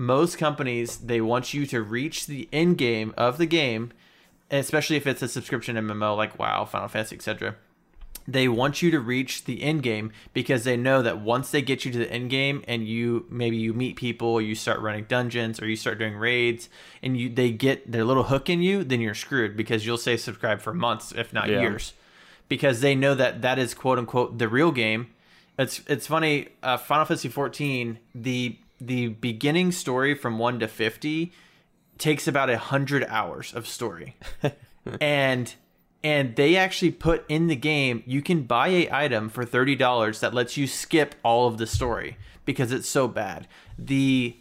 [0.00, 3.92] most companies they want you to reach the end game of the game
[4.50, 7.54] especially if it's a subscription MMO like WoW, Final Fantasy, etc.
[8.26, 11.84] They want you to reach the end game because they know that once they get
[11.84, 15.60] you to the end game and you maybe you meet people, you start running dungeons
[15.60, 16.68] or you start doing raids
[17.02, 20.16] and you they get their little hook in you, then you're screwed because you'll say
[20.16, 21.60] subscribe for months if not Yeah.
[21.60, 21.92] years.
[22.48, 25.08] Because they know that that is quote unquote the real game.
[25.58, 26.48] It's it's funny.
[26.62, 31.32] Uh, Final Fantasy 14, the the beginning story from one to 50
[31.98, 34.16] takes about a hundred hours of story.
[35.00, 35.54] And
[36.02, 40.32] and they actually put in the game you can buy a item for $30 that
[40.32, 42.16] lets you skip all of the story
[42.46, 43.46] because it's so bad.
[43.78, 44.36] The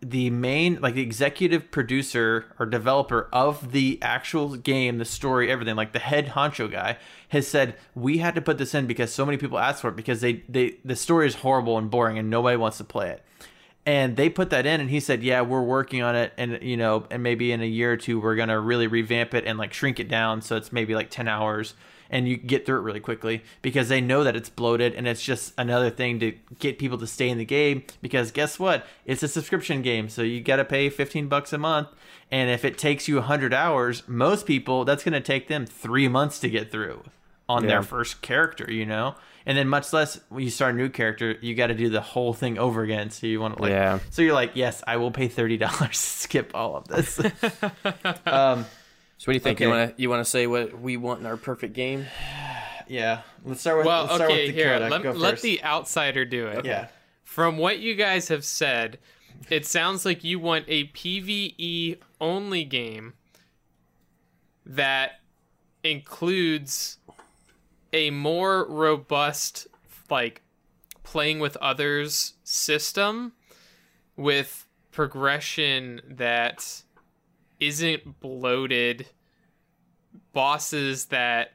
[0.00, 5.76] the main like the executive producer or developer of the actual game the story everything
[5.76, 6.98] like the head honcho guy
[7.30, 9.96] has said we had to put this in because so many people asked for it
[9.96, 13.24] because they they the story is horrible and boring and nobody wants to play it
[13.86, 16.76] and they put that in and he said yeah we're working on it and you
[16.76, 19.72] know and maybe in a year or two we're gonna really revamp it and like
[19.72, 21.74] shrink it down so it's maybe like 10 hours
[22.10, 25.22] and you get through it really quickly because they know that it's bloated and it's
[25.22, 29.22] just another thing to get people to stay in the game because guess what it's
[29.22, 31.88] a subscription game so you gotta pay 15 bucks a month
[32.30, 36.38] and if it takes you 100 hours most people that's gonna take them three months
[36.40, 37.02] to get through
[37.48, 37.68] on Yeah.
[37.68, 39.14] their first character you know
[39.46, 42.00] and then much less when you start a new character you got to do the
[42.00, 43.98] whole thing over again so you want to like Yeah.
[44.10, 47.18] so you're like yes i will pay $30 to skip all of this
[48.26, 48.64] um
[49.18, 49.60] So what do you think?
[49.60, 52.06] You want to you want to say what we want in our perfect game?
[52.88, 54.78] yeah let's start with Well, let's start okay, with here.
[54.78, 55.42] Let, let first.
[55.42, 56.64] the outsider do it.
[56.64, 56.88] yeah
[57.22, 58.98] From what you guys have said,
[59.50, 63.14] it sounds like you want a PvE only game
[64.66, 65.20] that
[65.82, 66.98] includes
[67.94, 69.68] a more robust
[70.10, 70.42] like
[71.04, 73.32] playing with others system
[74.16, 76.82] with progression that
[77.60, 79.06] isn't bloated
[80.32, 81.52] bosses that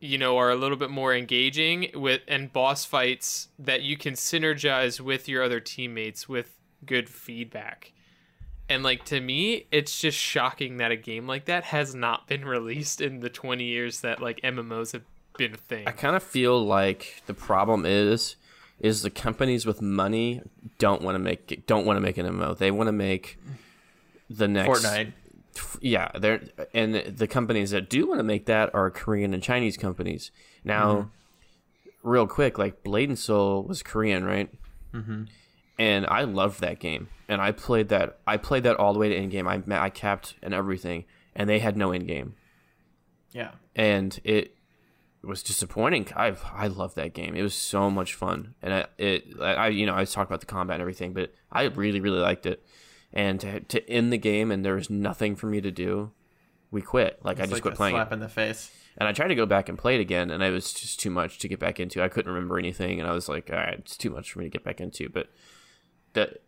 [0.00, 4.14] you know are a little bit more engaging with and boss fights that you can
[4.14, 7.92] synergize with your other teammates with good feedback.
[8.68, 12.44] And like to me it's just shocking that a game like that has not been
[12.46, 15.04] released in the 20 years that like mmos have
[15.36, 18.36] been a thing I kind of feel like the problem is
[18.80, 20.42] is the companies with money
[20.78, 22.58] don't want to make don't want to make an MMO.
[22.58, 23.38] They want to make
[24.28, 25.12] the next fortnite
[25.80, 26.42] Yeah, they're
[26.74, 30.30] and the companies that do want to make that are Korean and Chinese companies.
[30.64, 31.10] Now,
[32.02, 34.50] real quick, like Blade and Soul was Korean, right?
[34.92, 35.24] Mm-hmm.
[35.78, 38.18] And I loved that game, and I played that.
[38.26, 39.48] I played that all the way to end game.
[39.48, 41.04] I I capped and everything,
[41.34, 42.34] and they had no end game,
[43.32, 44.54] yeah and it
[45.24, 46.08] was disappointing.
[46.16, 47.34] I I loved that game.
[47.34, 50.40] It was so much fun, and I it I you know I was talking about
[50.40, 52.64] the combat and everything, but I really really liked it.
[53.12, 56.12] And to to end the game and there was nothing for me to do,
[56.70, 57.20] we quit.
[57.24, 58.14] Like I just like quit playing slap it.
[58.14, 60.50] in the face And I tried to go back and play it again, and it
[60.50, 62.02] was just too much to get back into.
[62.02, 64.46] I couldn't remember anything, and I was like, all right, it's too much for me
[64.46, 65.08] to get back into.
[65.08, 65.28] But
[66.14, 66.38] the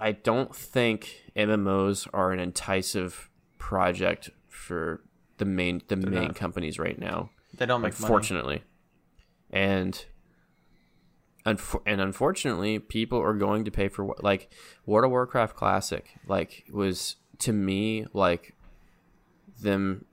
[0.00, 3.12] I don't think MMOs are an enticing
[3.58, 5.02] project for
[5.38, 6.34] the main the main not.
[6.34, 7.30] companies right now.
[7.56, 8.06] They don't make money.
[8.06, 8.62] Unfortunately,
[9.50, 10.04] and
[11.46, 14.52] and unfortunately, people are going to pay for like
[14.84, 18.54] World of Warcraft Classic like was to me like
[19.60, 20.04] them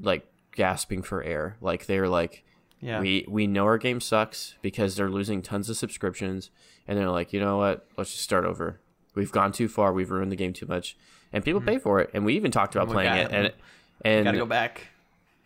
[0.00, 1.56] like gasping for air.
[1.60, 2.44] Like they're like
[2.80, 3.00] Yeah.
[3.00, 6.50] we we know our game sucks because they're losing tons of subscriptions
[6.86, 7.86] and they're like, "You know what?
[7.98, 8.80] Let's just start over.
[9.14, 9.92] We've gone too far.
[9.92, 10.96] We've ruined the game too much."
[11.34, 11.66] And people hmm.
[11.66, 12.10] pay for it.
[12.14, 13.34] And we even talked about playing it it.
[13.34, 13.52] and
[14.04, 14.86] and Gotta go back.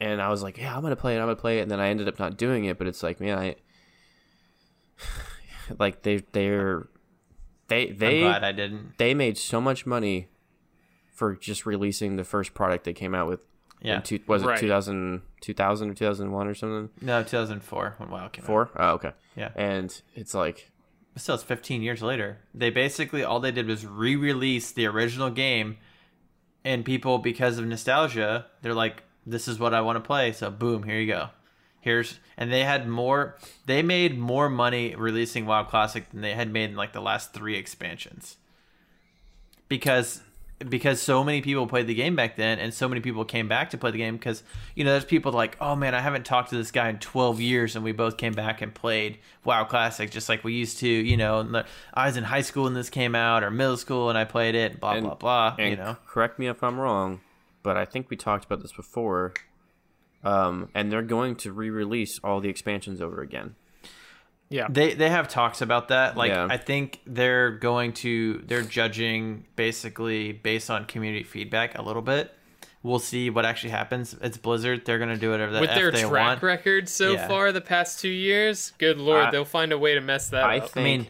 [0.02, 1.18] And I was like, yeah, I'm gonna play it.
[1.20, 1.62] I'm gonna play it.
[1.62, 2.76] And then I ended up not doing it.
[2.76, 3.54] But it's like, man, I
[5.78, 6.88] like they they're
[7.68, 8.98] they I'm they glad I didn't.
[8.98, 10.28] they made so much money
[11.14, 13.44] for just releasing the first product they came out with.
[13.80, 13.96] Yeah.
[13.96, 14.60] In two, was it Right.
[14.60, 16.90] 2000, 2000 or 2001 or something?
[17.00, 18.46] No, 2004 when WoW came out.
[18.46, 18.70] Four?
[18.76, 19.10] Oh, okay.
[19.36, 19.50] Yeah.
[19.56, 20.70] And it's like,
[21.14, 22.38] But still, it's 15 years later.
[22.54, 25.78] They basically all they did was re-release the original game,
[26.64, 30.50] and people, because of nostalgia, they're like, "This is what I want to play." So,
[30.50, 31.28] boom, here you go.
[31.80, 33.36] Here's and they had more.
[33.66, 37.32] They made more money releasing WoW Classic than they had made in like the last
[37.34, 38.36] three expansions.
[39.68, 40.22] Because
[40.68, 43.70] because so many people played the game back then and so many people came back
[43.70, 44.44] to play the game because
[44.76, 47.40] you know there's people like oh man i haven't talked to this guy in 12
[47.40, 50.86] years and we both came back and played wow classic just like we used to
[50.88, 53.76] you know and the, i was in high school when this came out or middle
[53.76, 56.78] school and i played it blah And- blah blah you know correct me if I'm
[56.78, 57.20] wrong,
[57.62, 59.34] but I think we talked about this before.
[60.24, 63.56] Um, and they're going to re-release all the expansions over again.
[64.50, 64.66] Yeah.
[64.68, 66.46] they they have talks about that like Yeah.
[66.50, 72.30] i think they're going to they're judging basically based on community feedback a little bit
[72.82, 75.76] we'll see what actually happens it's blizzard they're going to do whatever the With F
[75.76, 77.28] their they track want record so Yeah.
[77.28, 80.42] far the past two years, good lord, I- they'll find a way to mess that
[80.44, 80.50] up.
[80.50, 80.68] I up.
[80.68, 81.08] think mean-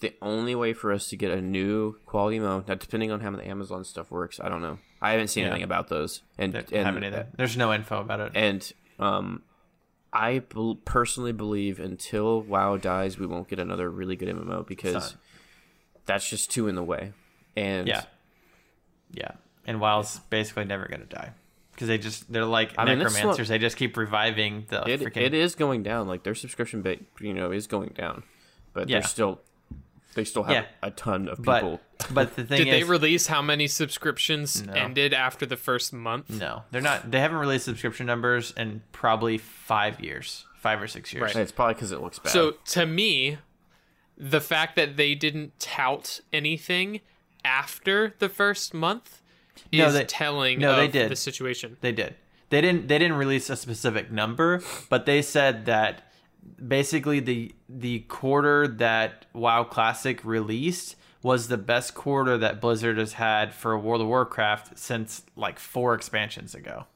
[0.00, 3.30] the only way for us to get a new quality mode, now depending on how
[3.32, 4.78] the Amazon stuff works, I don't know.
[5.02, 5.50] I haven't seen Yeah.
[5.50, 7.26] anything about those, and and haven't either.
[7.36, 8.32] There's no info about it.
[8.34, 9.42] and um,
[10.12, 15.16] I bel personally believe until WoW dies, we won't get another really good MMO because
[16.06, 17.12] that's just too in the way.
[17.56, 18.02] And yeah,
[19.12, 19.32] yeah.
[19.66, 21.30] And WoW's basically never gonna die
[21.72, 23.48] because they just they're like I mean, necromancers.
[23.48, 25.22] They just keep reviving the it, freaking.
[25.22, 26.08] it is going down.
[26.08, 28.22] Like their subscription base, you know, is going down,
[28.72, 28.98] but Yeah.
[29.00, 29.40] they're still
[30.14, 30.64] they still have Yeah.
[30.82, 31.80] a ton of people.
[31.98, 34.72] But but the thing Did they release how many subscriptions No.
[34.72, 36.30] ended after the first month?
[36.30, 37.10] no, they're not.
[37.10, 41.22] They haven't released subscription numbers in probably five years, five or six years.
[41.22, 41.36] Right.
[41.36, 42.32] it's probably because it looks bad.
[42.32, 43.38] So to me,
[44.16, 47.00] the fact that they didn't tout anything
[47.44, 49.22] after the first month
[49.72, 51.10] is No, they- telling no, of they did.
[51.10, 51.76] the situation.
[51.80, 52.16] They did.
[52.50, 52.88] They didn't.
[52.88, 56.09] They didn't release a specific number, but they said that
[56.66, 63.14] basically the the quarter that WoW Classic released was the best quarter that Blizzard has
[63.14, 66.86] had for World of Warcraft since like four expansions ago.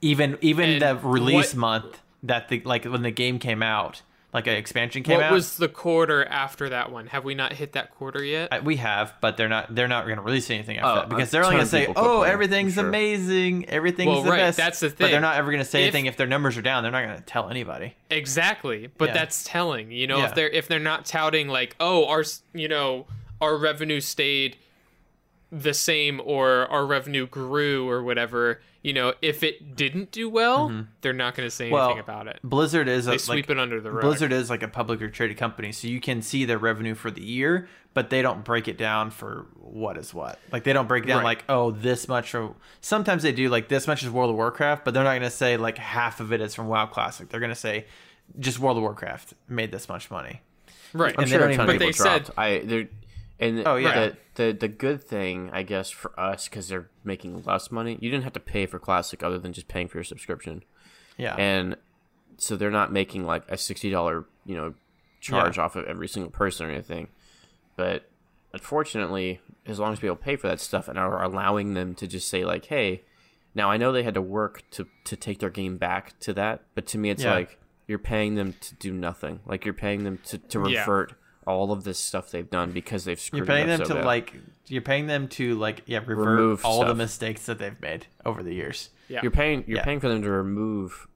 [0.00, 4.02] Even even And the release what- month that the like when the game came out,
[4.32, 5.32] like an expansion came What out.
[5.32, 7.08] was the quarter after that one?
[7.08, 8.48] Have we not hit that quarter yet?
[8.52, 9.74] I- we have, but they're not.
[9.74, 11.92] They're not going to release anything after Oh, that because they're only going to say,
[11.96, 12.86] "Oh, everything's sure.
[12.88, 14.96] amazing, everything's Well, the right, best." that's the thing.
[15.06, 16.82] But they're not ever going to say If- anything if their numbers are down.
[16.82, 17.94] They're not going to tell anybody.
[18.10, 19.14] Exactly, but Yeah.
[19.14, 19.90] that's telling.
[19.90, 20.26] You know, Yeah.
[20.26, 23.06] if they're if they're not touting like, oh, our you know
[23.40, 24.56] our revenue stayed
[25.52, 28.60] the same or our revenue grew or whatever.
[28.82, 31.94] You know, if it didn't do well, they're not going to say anything Mm-hmm.
[31.96, 32.40] Well, about it.
[32.42, 34.00] Blizzard is a, sweep like, it under the rug.
[34.02, 37.20] Blizzard is like a publicly traded company, so you can see their revenue for the
[37.22, 40.38] year, but they don't break it down for what is what.
[40.50, 41.24] Like they don't break it down Right.
[41.38, 42.34] like, oh, this much.
[42.34, 45.22] Or sometimes they do like this much is World of Warcraft, but they're not going
[45.22, 47.28] to say like half of it is from WoW Classic.
[47.28, 47.84] They're going to say
[48.38, 50.40] just World of Warcraft made this much money.
[50.94, 51.14] right?
[51.18, 52.26] I'm and they sure don't a ton even- of But people they dropped.
[52.28, 52.88] said- I they're
[53.40, 53.94] and Oh, yeah.
[53.94, 57.98] the, the the good thing I guess for us because they're making less money.
[58.00, 60.62] You didn't have to pay for classic other than just paying for your subscription,
[61.18, 61.34] Yeah.
[61.36, 61.76] and
[62.36, 64.74] so they're not making like a sixty dollar you know
[65.20, 67.08] charge off of every single person or anything.
[67.76, 68.08] But
[68.52, 72.28] unfortunately, as long as people pay for that stuff and are allowing them to just
[72.28, 73.02] say like, hey,
[73.54, 76.62] now I know they had to work to to take their game back to that,
[76.74, 77.34] but to me it's Yeah.
[77.34, 79.40] like you're paying them to do nothing.
[79.46, 80.84] Like you're paying them to, to Yeah.
[81.46, 83.86] Revert all of this stuff they've done because they've screwed You're paying it up them
[83.86, 84.06] so to bad.
[84.06, 84.34] like
[84.66, 88.42] you're paying them to like yeah revert Remove all the mistakes that they've made over
[88.42, 88.90] the years.
[89.08, 89.20] yeah.
[89.22, 89.84] you're paying you're Yeah.
[89.84, 91.06] paying for them to remove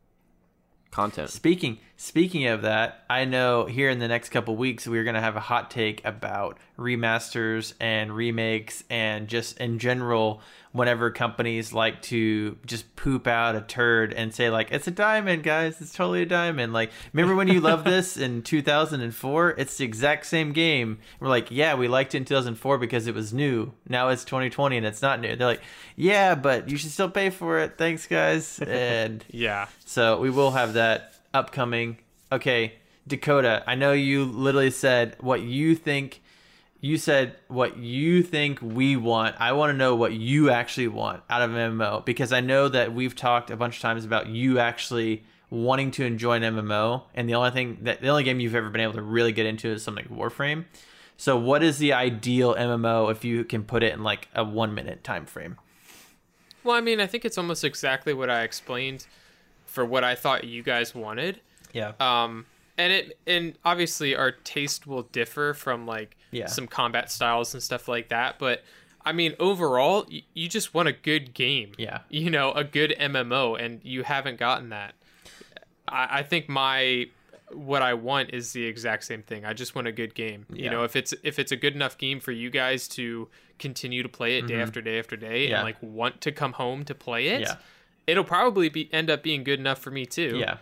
[0.91, 1.29] content.
[1.31, 5.37] Speaking speaking of that, I know here in the next couple weeks we're gonna have
[5.37, 10.41] a hot take about remasters and remakes and just in general
[10.75, 15.45] whenever companies like to just poop out a turd and say like it's a diamond
[15.45, 15.81] guys.
[15.81, 16.73] It's totally a diamond.
[16.73, 20.99] Like remember when you loved this in 2004 it's the exact same game.
[21.21, 23.73] We're like yeah we liked it in 2004 because it was new.
[23.89, 25.37] Now it's 2020 and it's not new.
[25.37, 25.63] They're like
[25.95, 27.79] yeah but you should still pay for it.
[27.79, 28.59] Thanks guys.
[28.67, 29.69] And Yeah.
[29.85, 31.99] so we will have that upcoming.
[32.33, 32.75] Okay,
[33.07, 36.21] Dakota, I know you literally said what you think.
[36.85, 39.37] You said what you think we want.
[39.39, 42.69] I want to know what you actually want out of an MMO because I know
[42.69, 47.05] that we've talked a bunch of times about you actually wanting to enjoy an MMO,
[47.15, 49.47] and the only thing that the only game you've ever been able to really get
[49.47, 50.67] into is something like Warframe.
[51.17, 54.75] So, what is the ideal MMO if you can put it in like a one
[54.75, 55.57] minute time frame?
[56.65, 59.07] Well, I mean, I think it's almost exactly what I explained
[59.65, 61.41] for what I thought you guys wanted.
[61.73, 61.93] Yeah.
[61.99, 62.45] Um,
[62.77, 66.47] and it and obviously our taste will differ from like Yeah.
[66.47, 68.39] some combat styles and stuff like that.
[68.39, 68.63] But
[69.05, 71.73] I mean, overall, you, you just want a good game.
[71.79, 72.01] Yeah.
[72.09, 74.95] You know, a good MMO, and you haven't gotten that.
[75.89, 77.07] I, I think my
[77.53, 79.45] what I want is the exact same thing.
[79.45, 80.47] I just want a good game.
[80.53, 80.65] Yeah.
[80.65, 83.29] You know, if it's if it's a good enough game for you guys to
[83.59, 85.51] continue to play it day after day after day Mm-hmm.
[85.51, 85.57] Yeah.
[85.59, 87.57] and like want to come home to play it, Yeah.
[88.07, 90.39] it'll probably be end up being good enough for me too.
[90.39, 90.57] Yeah.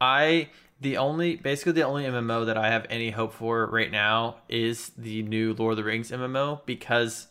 [0.00, 0.50] I
[0.82, 4.90] the only basically the only MMO that I have any hope for right now is
[4.98, 7.28] the new Lord of the Rings MMO because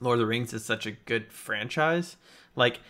[0.00, 2.16] Lord of the Rings is such a good franchise.
[2.56, 2.80] Like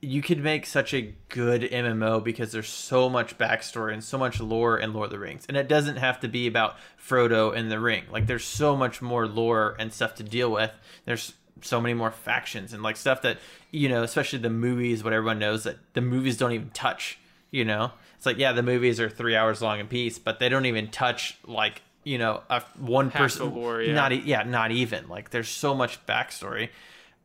[0.00, 4.40] you could make such a good MMO because there's so much backstory and so much
[4.40, 5.44] lore in Lord of the Rings.
[5.46, 8.04] And it doesn't have to be about Frodo and the ring.
[8.10, 10.72] Like there's so much more lore and stuff to deal with.
[11.04, 13.38] There's so many more factions and like stuff that,
[13.70, 17.18] you know, especially the movies, what everyone knows that the movies don't even touch,
[17.50, 17.92] you know?
[18.24, 20.88] It's like, yeah, the movies are three hours long in piece, but they don't even
[20.88, 23.92] touch like, you know, a one person lore, yeah.
[23.92, 25.08] not e- yeah, not even.
[25.08, 26.70] Like there's so much backstory.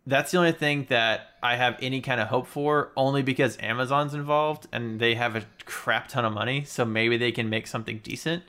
[0.05, 4.13] That's the only thing that I have any kind of hope for, only because Amazon's
[4.13, 8.01] involved and they have a crap ton of money, so maybe they can make something
[8.03, 8.43] decent.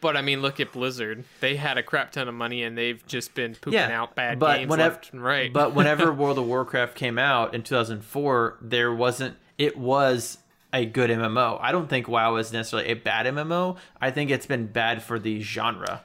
[0.00, 1.24] But I mean, look at Blizzard.
[1.40, 4.70] They had a crap ton of money, and they've just been pooping out bad games
[4.70, 5.52] whenever, left and right.
[5.52, 9.34] But whenever World of Warcraft came out in 2004, there wasn't.
[9.58, 10.38] It was
[10.72, 11.58] a good MMO.
[11.60, 13.76] I don't think WoW is necessarily a bad MMO.
[14.00, 16.02] I think it's been bad for the genre.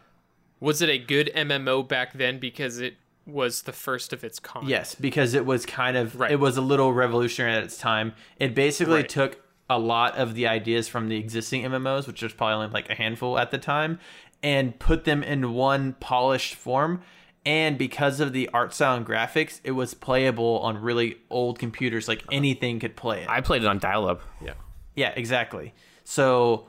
[0.59, 2.93] was it a good MMO back then because it
[3.25, 4.67] was the first of its kind?
[4.67, 6.31] Yes, because it was kind of Right.
[6.31, 8.13] it was a little revolutionary at its time.
[8.39, 9.09] It basically Right.
[9.09, 12.89] took a lot of the ideas from the existing MMOs, which was probably only like
[12.91, 13.99] a handful at the time,
[14.43, 17.01] and put them in one polished form.
[17.45, 22.07] And because of the art style and graphics, it was playable on really old computers.
[22.07, 23.29] Like anything could play it.
[23.29, 24.21] I played it on dial-up.
[24.43, 24.53] Yeah.
[24.95, 25.73] Yeah, exactly.
[26.03, 26.67] So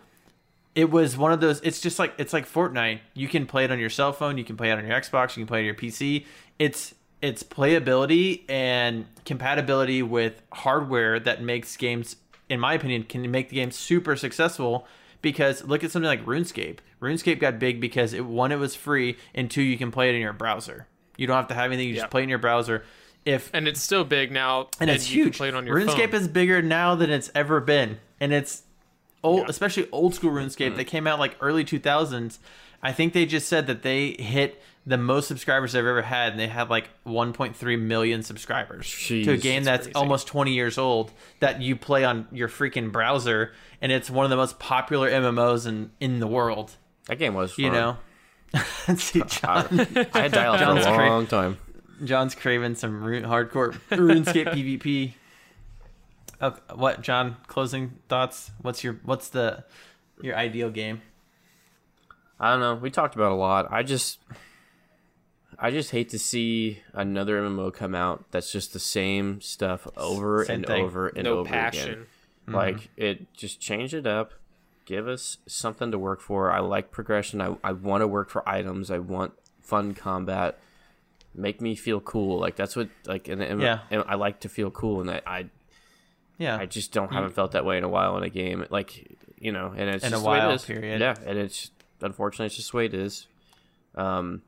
[0.75, 3.01] it was one of those it's just like it's like Fortnite.
[3.15, 5.37] You can play it on your cell phone, you can play it on your Xbox,
[5.37, 6.25] you can play it on your PC.
[6.59, 12.17] It's it's playability and compatibility with hardware that makes games
[12.49, 14.87] in my opinion can make the game super successful
[15.23, 16.79] because look at something like RuneScape.
[17.01, 20.15] RuneScape got big because it one it was free and two you can play it
[20.15, 20.87] in your browser.
[21.17, 22.01] You don't have to have anything, you Yeah.
[22.03, 22.85] just play it in your browser.
[23.25, 25.35] If And it's still big now, and it's you huge.
[25.35, 26.21] Can play it on your RuneScape phone.
[26.21, 28.63] is bigger now than it's ever been, and it's
[29.23, 29.47] old, Yeah.
[29.49, 32.41] especially old school RuneScape that came out like early two thousands.
[32.83, 36.41] I think they just said that they hit the most subscribers they've ever had, and
[36.41, 41.13] they had like 1.3 million subscribers to a game that's that's almost 20 years old
[41.41, 45.67] that you play on your freaking browser, and it's one of the most popular MMOs
[45.67, 46.77] in in the world.
[47.07, 47.75] That game was You fun.
[47.75, 47.97] know.
[48.97, 49.67] See, I, John,
[50.13, 51.59] I had for John's a cra- long time.
[52.05, 55.13] John's craving some rune, hardcore RuneScape PvP.
[56.43, 57.37] Okay, what, John?
[57.47, 58.51] Closing thoughts?
[58.61, 59.65] What's your what's the
[60.21, 61.01] your ideal game?
[62.41, 62.75] I don't know.
[62.75, 63.69] We talked about a lot.
[63.71, 64.19] I just,
[65.65, 70.45] I just hate to see another MMO come out that's just the same stuff over
[70.45, 70.85] Same and thing.
[70.85, 71.91] over and no over passion.
[72.49, 72.55] again.
[72.55, 74.33] Like it, just change it up.
[74.85, 76.51] Give us something to work for.
[76.51, 77.41] I like progression.
[77.41, 78.91] I, I want to work for items.
[78.91, 79.33] I want
[79.63, 80.59] fun combat.
[81.35, 82.41] Make me feel cool.
[82.41, 83.79] Like that's what like and, and, Yeah.
[83.91, 85.47] and I like to feel cool and I, I
[86.39, 88.67] Yeah, I just don't haven't felt that way in a while in a game.
[88.69, 91.01] Like you know, and it's In a just the way it while, period.
[91.01, 91.71] Yeah, and it's
[92.01, 93.29] unfortunately it's just the way it is.
[93.95, 94.43] Um,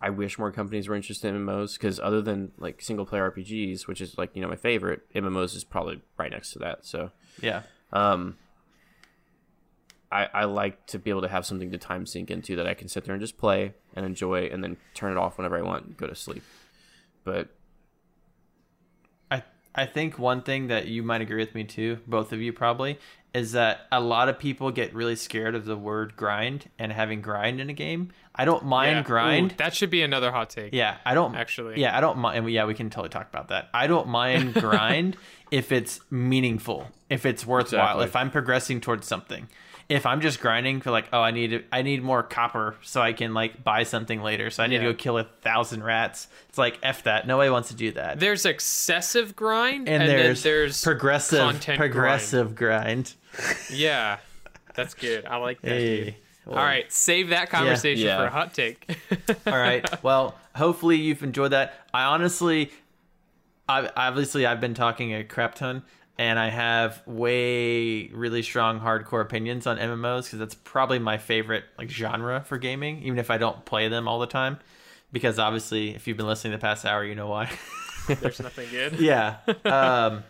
[0.00, 3.86] I wish more companies were interested in MMOs because other than like single player RPGs,
[3.86, 6.84] which is like you know my favorite, MMOs is probably right next to that.
[6.84, 7.10] So
[7.40, 7.62] yeah,
[7.92, 8.36] um,
[10.12, 12.74] I I like to be able to have something to time sink into that I
[12.74, 15.62] can sit there and just play and enjoy, and then turn it off whenever I
[15.62, 16.42] want, and go to sleep.
[17.24, 17.48] But
[19.76, 22.98] I think one thing that you might agree with me too, both of you probably,
[23.34, 27.20] is that a lot of people get really scared of the word grind and having
[27.20, 28.10] grind in a game.
[28.34, 29.02] I don't mind Yeah.
[29.02, 29.52] grind.
[29.52, 30.72] Ooh, that should be another hot take.
[30.72, 31.80] Yeah, I don't Actually.
[31.80, 32.48] Yeah, I don't mind.
[32.50, 33.68] Yeah, we can totally talk about that.
[33.74, 35.16] I don't mind grind
[35.50, 38.04] if it's meaningful, if it's worthwhile, Exactly.
[38.06, 39.48] if I'm progressing towards something.
[39.88, 43.12] If I'm just grinding for like, oh, I need I need more copper so I
[43.12, 44.50] can like buy something later.
[44.50, 44.86] So I need Yeah.
[44.88, 46.26] to go kill a thousand rats.
[46.48, 47.26] It's like f that.
[47.26, 48.18] Nobody wants to do that.
[48.18, 53.14] There's excessive grind, and, and, there's, then there's progressive content progressive grind.
[53.36, 53.54] grind.
[53.70, 54.18] Yeah,
[54.74, 55.24] that's good.
[55.24, 55.68] I like that.
[55.78, 56.08] dude.
[56.14, 56.16] Hey.
[56.48, 58.18] All right, save that conversation Yeah.
[58.18, 58.88] for a hot take.
[59.48, 59.84] All right.
[60.04, 61.74] Well, hopefully you've enjoyed that.
[61.92, 62.70] I honestly,
[63.68, 65.82] I obviously I've been talking a crap ton,
[66.18, 71.64] and I have way really strong hardcore opinions on MMOs because that's probably my favorite
[71.78, 74.58] like genre for gaming, even if I don't play them all the time.
[75.12, 77.50] Because obviously, if you've been listening the past hour, you know why.
[78.08, 78.98] There's nothing good.
[79.00, 79.36] yeah.
[79.64, 80.24] Um,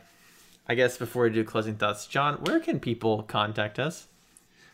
[0.68, 4.08] I guess before we do closing thoughts, John, where can people contact us?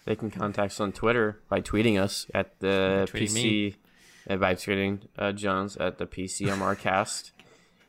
[0.07, 3.77] They can contact us on Twitter by tweeting us at the tweeting PC, me.
[4.31, 7.31] uh, by tweeting uh, Jones at the PCMRcast,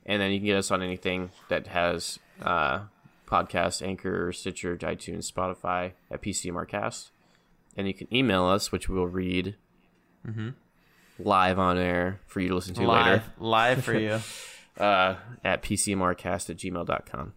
[0.06, 2.82] and then you can get us on anything that has uh,
[3.26, 7.10] podcast, Anchor, Stitcher, iTunes, Spotify at PCMRcast,
[7.76, 9.56] and you can email us, which we'll read
[11.20, 12.90] live on air for you to listen to Mm-hmm.
[12.90, 14.20] Live, later live for you.
[14.84, 17.34] uh, at PCMRcast at gmail.com.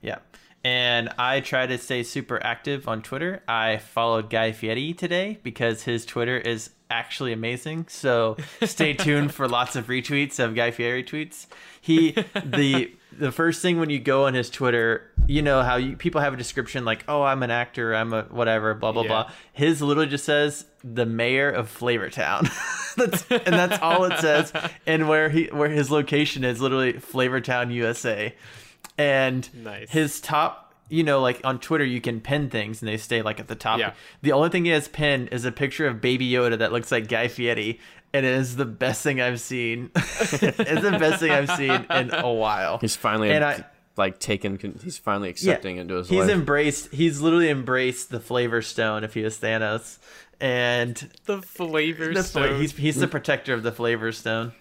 [0.00, 0.18] Yeah.
[0.64, 3.42] And I try to stay super active on Twitter.
[3.48, 7.86] I followed Guy Fieri today because his Twitter is actually amazing.
[7.88, 11.46] So stay tuned for lots of retweets of Guy Fieri tweets.
[11.80, 12.12] He
[12.44, 16.20] the the first thing when you go on his Twitter, you know how you, people
[16.20, 19.08] have a description like, "Oh, I'm an actor, I'm a whatever, blah blah Yeah.
[19.08, 22.48] blah." His literally just says the mayor of Flavortown.
[22.96, 24.52] that's and that's all it says.
[24.86, 28.34] And where he where his location is literally Flavortown, USA.
[28.98, 29.90] And Nice.
[29.90, 33.40] his top, you know, like on Twitter, you can pin things and they stay like
[33.40, 33.78] at the top.
[33.80, 33.92] Yeah.
[34.22, 37.08] The only thing he has pinned is a picture of Baby Yoda that looks like
[37.08, 37.80] Guy Fieri,
[38.12, 39.90] and it is the best thing I've seen.
[39.96, 42.78] it's the best thing I've seen in a while.
[42.78, 43.64] He's finally And I-
[43.96, 44.58] like taken.
[44.82, 46.30] He's finally accepting into his he's life.
[46.30, 46.92] embraced.
[46.92, 49.98] He's literally embraced the Flavor Stone if he was Thanos,
[50.40, 50.96] and
[51.26, 52.60] the flavor the fla- stone.
[52.60, 54.52] he's he's the protector of the Flavor Stone.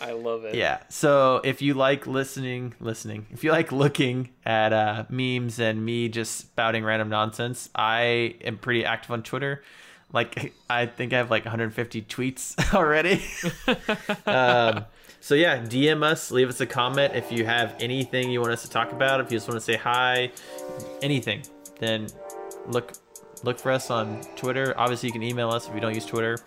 [0.10, 0.54] I love it.
[0.54, 0.78] Yeah.
[0.88, 6.08] So if you like listening, listening, if you like looking at uh, memes and me
[6.08, 9.62] just spouting random nonsense, I am pretty active on Twitter.
[10.12, 13.22] Like I think I have like 150 tweets already.
[14.26, 14.84] um,
[15.20, 18.62] so yeah, DM us, leave us a comment if you have anything you want us
[18.62, 19.20] to talk about.
[19.20, 20.32] If you just want to say hi,
[21.02, 21.42] anything,
[21.78, 22.08] then
[22.66, 22.94] look
[23.42, 24.74] look for us on Twitter.
[24.78, 26.38] Obviously, you can email us if you don't use Twitter.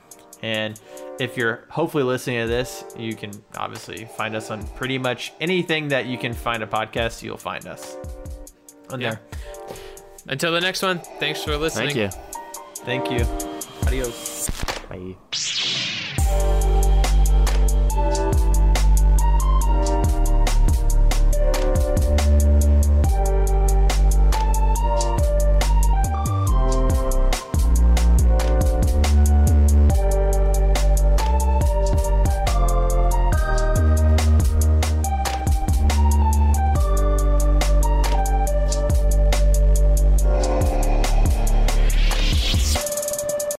[0.44, 0.80] And
[1.20, 5.88] if you're hopefully listening to this, you can obviously find us on pretty much anything
[5.88, 7.95] that you can find a podcast, you'll find us
[8.91, 9.11] on Yeah.
[9.11, 9.22] there.
[10.28, 11.95] Until the next one, thanks for listening.
[11.95, 12.20] Thank you.
[12.84, 13.26] Thank you.
[13.88, 14.49] Adios.
[14.90, 15.82] Bye.